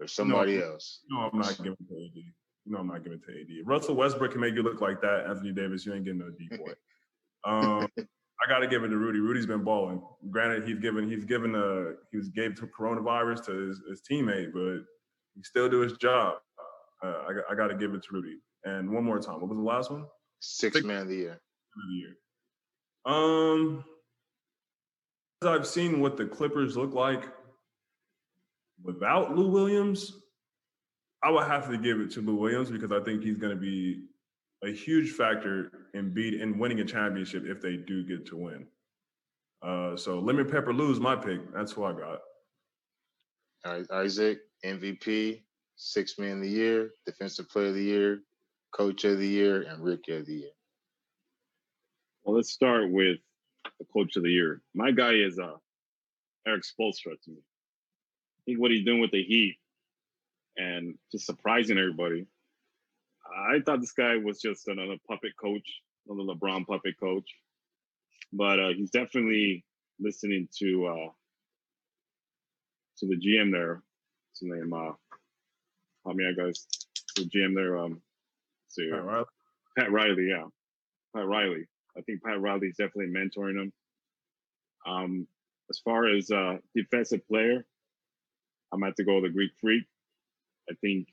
[0.01, 0.73] or somebody No.
[0.73, 1.01] else.
[1.11, 2.23] No, I'm not giving to AD.
[2.67, 3.67] No, I'm not giving it to AD.
[3.67, 5.27] Russell Westbrook can make you look like that.
[5.29, 6.73] Anthony Davis, you ain't getting no D boy.
[7.45, 9.19] Um, I got to give it to Rudy.
[9.19, 10.01] Rudy's been balling.
[10.31, 14.53] Granted, he's given he's given a he was gave to coronavirus to his, his teammate,
[14.53, 14.85] but
[15.35, 16.37] he still do his job.
[17.05, 18.37] Uh, I, got- I got to give it to Rudy.
[18.65, 20.05] And one more time, what was the last one?
[20.39, 21.33] Six Six- man of the year.
[21.33, 22.17] of the year.
[23.07, 23.85] Um,
[25.43, 27.25] as I've seen what the Clippers look like
[28.85, 30.13] without Lou Williams,
[31.23, 33.61] I would have to give it to Lou Williams because I think he's going to
[33.61, 34.03] be
[34.65, 38.67] a huge factor in beat in winning a championship if they do get to win.
[39.63, 41.41] Uh, so lemon pepper Lou's my pick.
[41.55, 42.21] That's who I got.
[43.65, 45.43] All right, Isaac, MVP,
[45.77, 48.23] six man of the year, defensive player of the year,
[48.73, 50.51] coach of the year, and rookie of the year.
[52.25, 53.19] Well, let's start with
[53.79, 54.61] the coach of the year.
[54.75, 55.57] My guy is uh
[56.47, 57.39] Erik Spoelstra to me.
[57.39, 59.59] I think what he's doing with the Heat
[60.57, 62.27] and just surprising everybody.
[63.51, 65.67] I thought this guy was just another puppet coach,
[66.09, 67.29] another LeBron puppet coach,
[68.33, 69.65] but uh, he's definitely
[70.01, 71.11] listening to uh,
[72.99, 73.83] to the GM there.
[74.31, 74.73] What's his name?
[74.73, 74.93] Uh,
[76.05, 76.67] help me out, guys.
[77.17, 77.79] The GM there.
[77.79, 78.01] Um,
[78.69, 79.27] see, All right.
[79.79, 80.45] Pat Riley, yeah.
[81.15, 81.67] Pat Riley.
[81.97, 83.73] I think Pat Riley's definitely mentoring him.
[84.87, 85.27] Um,
[85.71, 87.65] as far as uh defensive player,
[88.73, 89.85] I'm gonna have to go with the Greek freak.
[90.71, 91.09] I think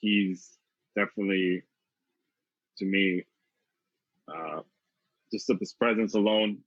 [0.00, 0.50] he's
[0.96, 1.62] definitely
[2.78, 3.24] to me
[4.28, 4.60] uh
[5.32, 6.58] just of his presence alone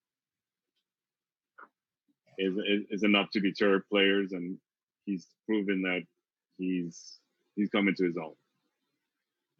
[2.37, 4.57] is, is is enough to deter players and
[5.05, 6.01] he's proven that
[6.57, 7.19] he's
[7.55, 8.33] he's coming to his own.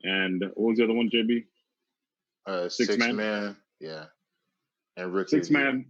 [0.04, 1.46] And what was the other one, JB?
[2.46, 3.16] Uh, Six six, man?
[3.16, 3.56] man?
[3.80, 4.06] yeah,
[4.96, 5.30] and rookie.
[5.30, 5.60] Six year.
[5.60, 5.86] man,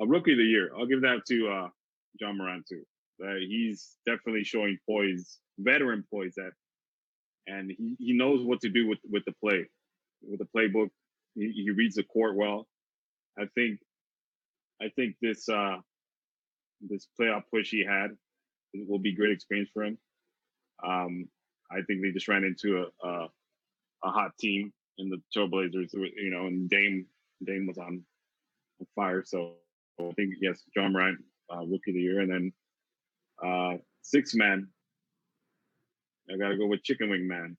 [0.00, 0.70] a rookie of the year.
[0.76, 1.68] I'll give that to uh,
[2.20, 2.84] Ja Morant too.
[3.22, 6.52] Uh, he's definitely showing poise, veteran poise that,
[7.46, 9.66] and he, he knows what to do with with the play,
[10.22, 10.88] with the playbook.
[11.34, 12.66] He, he reads the court well.
[13.38, 13.78] I think,
[14.82, 15.76] I think this uh,
[16.80, 18.10] this playoff push he had
[18.74, 19.98] will be great experience for him.
[20.86, 21.28] Um,
[21.70, 23.28] I think they just ran into a, a
[24.04, 27.06] a hot team in the Trailblazers, you know, and Dame
[27.44, 28.02] Dame was on,
[28.94, 29.22] fire.
[29.24, 29.54] So
[30.00, 31.18] I think yes, Ja Morant,
[31.52, 32.52] uh, rookie of the year, and then
[33.44, 34.68] uh, six man.
[36.32, 37.56] I got to go with Chicken Wing Man,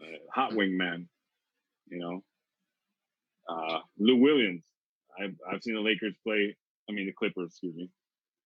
[0.00, 1.08] uh, Hot Wing Man.
[1.88, 2.24] You know,
[3.48, 4.62] uh, Lou Williams.
[5.20, 6.56] I've I've seen the Lakers play.
[6.88, 7.90] I mean the Clippers, excuse me,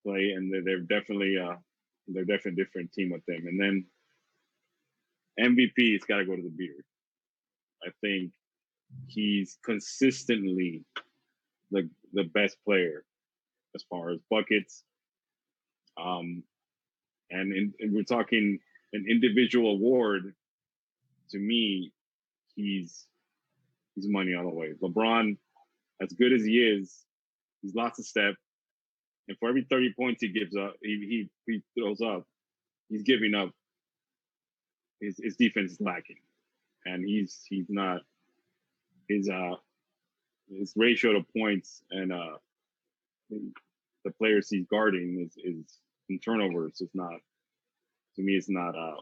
[0.04, 1.56] play, and they're, they're definitely uh,
[2.08, 3.46] they're definitely a different team with them.
[3.46, 3.86] And then
[5.40, 6.84] MVP, it's got to go to the beard.
[7.84, 8.32] I think
[9.06, 10.84] he's consistently
[11.70, 13.04] the the best player
[13.74, 14.84] as far as buckets.
[16.02, 16.42] Um,
[17.30, 18.58] and, in, and we're talking
[18.92, 20.34] an individual award.
[21.30, 21.92] To me,
[22.56, 23.06] he's
[23.94, 24.72] he's money all the way.
[24.82, 25.36] LeBron,
[26.00, 27.04] as good as he is,
[27.62, 28.34] he's lots of step,
[29.28, 32.24] and for every thirty points he gives up, he he, he throws up,
[32.88, 33.50] he's giving up.
[35.00, 36.16] His his defense is lacking
[36.86, 38.00] and he's he's not
[39.08, 39.54] his uh
[40.50, 42.36] his ratio to points and uh
[43.30, 45.78] the players he's guarding is is
[46.08, 47.14] in turnovers is not
[48.16, 49.00] to me it's not uh,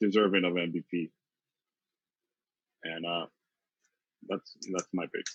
[0.00, 1.10] deserving of MVP.
[2.84, 3.26] And uh,
[4.28, 5.26] that's that's my pick.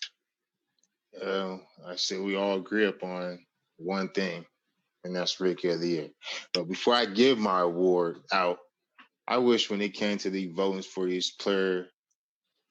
[1.26, 3.40] Uh, I say we all agree upon
[3.78, 4.46] one thing,
[5.04, 6.10] and that's Rookie of the Year.
[6.54, 8.58] But before I give my award out,
[9.28, 11.88] I wish when it came to the voting for these player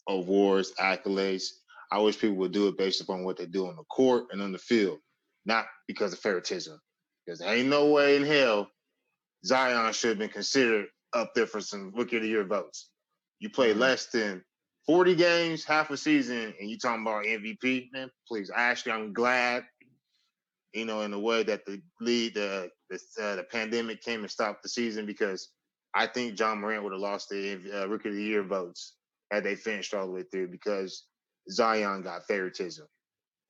[0.08, 1.46] awards, accolades,
[1.90, 4.42] I wish people would do it based upon what they do on the court and
[4.42, 4.98] on the field,
[5.46, 6.78] not because of favoritism.
[7.26, 8.70] Because there ain't no way in hell
[9.44, 12.90] Zion should have been considered up there for some Rookie of the Year votes.
[13.38, 13.78] You play Mhm.
[13.78, 14.44] less than
[14.86, 18.50] 40 games, half a season, and you talking about MVP, man, please.
[18.54, 19.66] Actually, I'm glad,
[20.72, 24.30] you know, in the way that the lead, the the, uh, the pandemic came and
[24.30, 25.50] stopped the season because
[25.92, 28.94] I think Ja Morant would have lost the uh, Rookie of the Year votes
[29.32, 31.06] had they finished all the way through because
[31.50, 32.86] Zion got favoritism.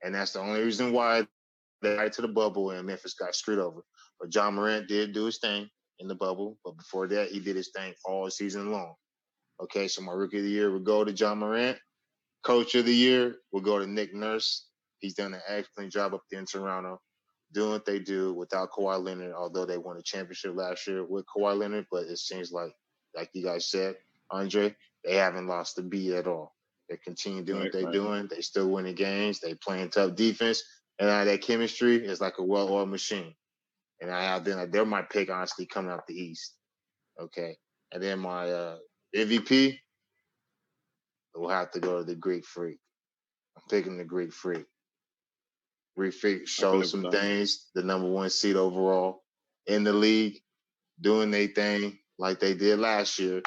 [0.02, 1.26] And that's the only reason why
[1.82, 3.82] they got to the bubble and Memphis got screwed over.
[4.20, 5.68] But Ja Morant did do his thing
[5.98, 6.58] in the bubble.
[6.64, 8.94] But before that, he did his thing all season long.
[9.62, 11.78] Okay, so my rookie of the year would go to Ja Morant.
[12.44, 14.68] Coach of the year will go to Nick Nurse.
[15.00, 17.00] He's done an excellent job up there in Toronto,
[17.52, 21.24] doing what they do without Kawhi Leonard, although they won a championship last year with
[21.26, 21.86] Kawhi Leonard.
[21.90, 22.72] But it seems like,
[23.14, 23.96] like you guys said,
[24.30, 24.74] Andre,
[25.04, 26.54] they haven't lost a beat at all.
[26.88, 27.92] They continue doing Right, what they're right.
[27.92, 28.28] doing.
[28.30, 29.40] They still winning games.
[29.40, 30.62] They playing tough defense.
[30.99, 33.34] And uh, that chemistry is like a well-oiled machine.
[34.01, 36.55] And I have then they're my pick honestly coming out the East.
[37.20, 37.57] Okay.
[37.92, 38.76] And then my uh
[39.14, 39.78] MVP
[41.34, 42.78] will have to go to the Greek Freak.
[43.57, 44.64] I'm picking the Greek Freak.
[45.97, 49.22] Greek Freak showed some things, the number one seed overall
[49.66, 50.38] in the league,
[51.01, 53.42] doing their thing like they did last year.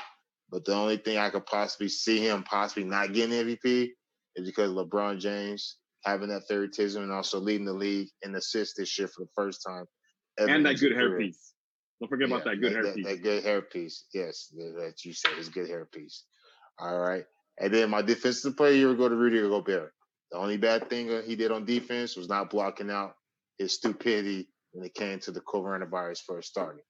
[0.49, 3.89] But the only thing I could possibly see him possibly not getting MVP
[4.35, 8.97] is because LeBron James having that favoritism and also leading the league in assists this
[8.97, 9.85] year for the first time.
[10.37, 11.19] And that good career.
[11.19, 11.51] hairpiece.
[11.99, 13.03] Don't forget about that good that, hairpiece.
[13.03, 14.01] That, good hairpiece.
[14.13, 16.21] Yes, that, that you said is good hairpiece.
[16.79, 17.25] All right.
[17.59, 19.91] And then my defensive player will go to Rudy or Gobert.
[20.31, 23.15] The only bad thing uh, he did on defense was not blocking out
[23.57, 26.83] his stupidity when it came to the coronavirus first starting.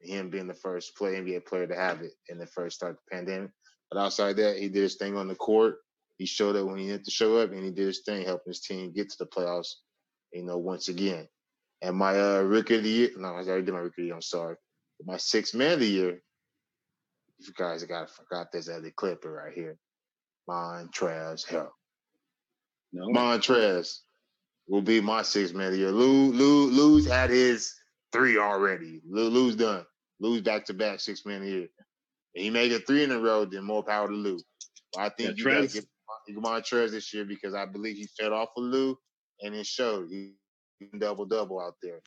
[0.00, 2.98] Him being the first play NBA player to have it in the first start of
[2.98, 3.50] the pandemic.
[3.90, 5.76] But outside that, he did his thing on the court.
[6.22, 8.52] He showed up when he had to show up, and he did his thing, helping
[8.52, 9.72] his team get to the playoffs.
[10.32, 11.26] You know, once again.
[11.82, 14.02] And my uh, rookie of the year, no, I already did my rookie of the
[14.04, 14.14] year.
[14.14, 14.54] I'm sorry.
[15.04, 16.22] My sixth man of the year.
[17.40, 19.76] You guys got forgot this other clipper right here.
[20.48, 21.70] Montrezl Harrell.
[22.92, 24.02] no, Montrez
[24.68, 25.90] will be my sixth man of the year.
[25.90, 27.74] Lou, Lou, Lou's had his
[28.12, 29.00] three already.
[29.10, 29.84] Lou, Lou's done.
[30.20, 31.68] Lou's back to back six man of the year.
[32.34, 34.38] If he make it three in a row, then more power to Lou.
[34.92, 35.86] But I think Yeah, you gotta get
[36.30, 38.98] Montrez this year because I believe he fed off of Lou
[39.42, 40.08] and it showed.
[40.10, 40.34] He
[40.98, 42.00] double double out there.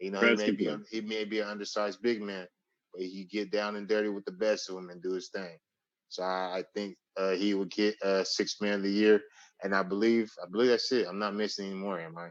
[0.00, 2.46] You know, he may be un- he may be an undersized big man,
[2.94, 5.58] but he get down and dirty with the best of them and do his thing.
[6.08, 9.20] So I, I think uh, he would get uh, six man of the year,
[9.62, 11.06] and I believe I believe that's it.
[11.08, 12.26] I'm not missing anymore, am I?
[12.26, 12.30] I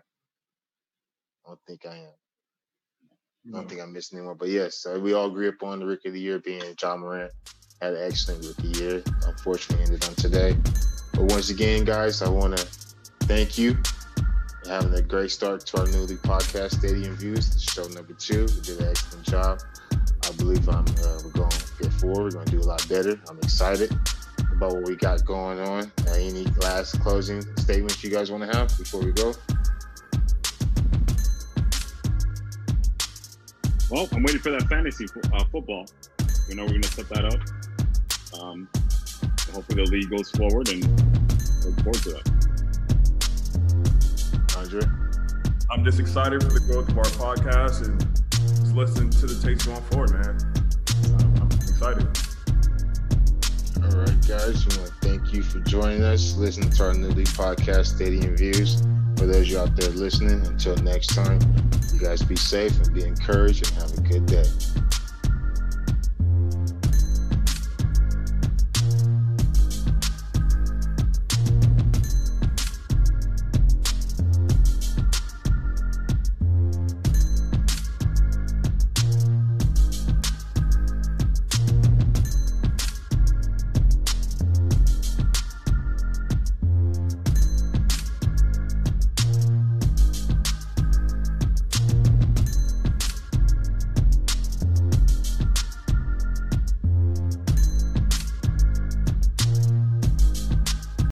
[1.48, 2.14] don't think I am.
[3.54, 4.36] I don't think I'm missing anymore.
[4.36, 7.32] But yes, so we all agree upon the rookie of the year being Ja Morant.
[7.82, 9.04] Had an excellent rookie year.
[9.26, 10.58] Unfortunately, ended on today.
[11.18, 12.64] But once again, guys, I want to
[13.22, 13.76] thank you
[14.64, 17.60] for having a great start to our newly podcast, Stadium Views.
[17.60, 18.42] Show number two.
[18.42, 19.64] We did an excellent job.
[19.92, 22.26] I believe I'm, uh, we're going to get forward.
[22.26, 23.20] We're going to do a lot better.
[23.28, 23.92] I'm excited
[24.52, 25.92] about what we got going on.
[26.06, 29.34] Uh, any last closing statements you guys want to have before we go?
[33.90, 35.88] Well, I'm waiting for that fantasy fo- uh, football.
[36.48, 38.40] We know we're going to set that up.
[38.40, 38.70] Um,
[39.50, 40.84] hopefully the league goes forward and
[41.66, 42.26] look forward to that.
[44.58, 44.82] Andre?
[45.70, 48.00] I'm just excited for the growth of our podcast and
[48.32, 50.38] just listen to the takes going forward, man.
[51.20, 52.08] I'm, I'm excited.
[53.84, 57.26] All right, guys, we want to thank you for joining us, listening to our newly
[57.26, 58.82] podcast, Stadium Views.
[59.18, 61.40] For those of you out there listening, until next time,
[61.94, 64.46] you guys be safe and be encouraged and have a good day.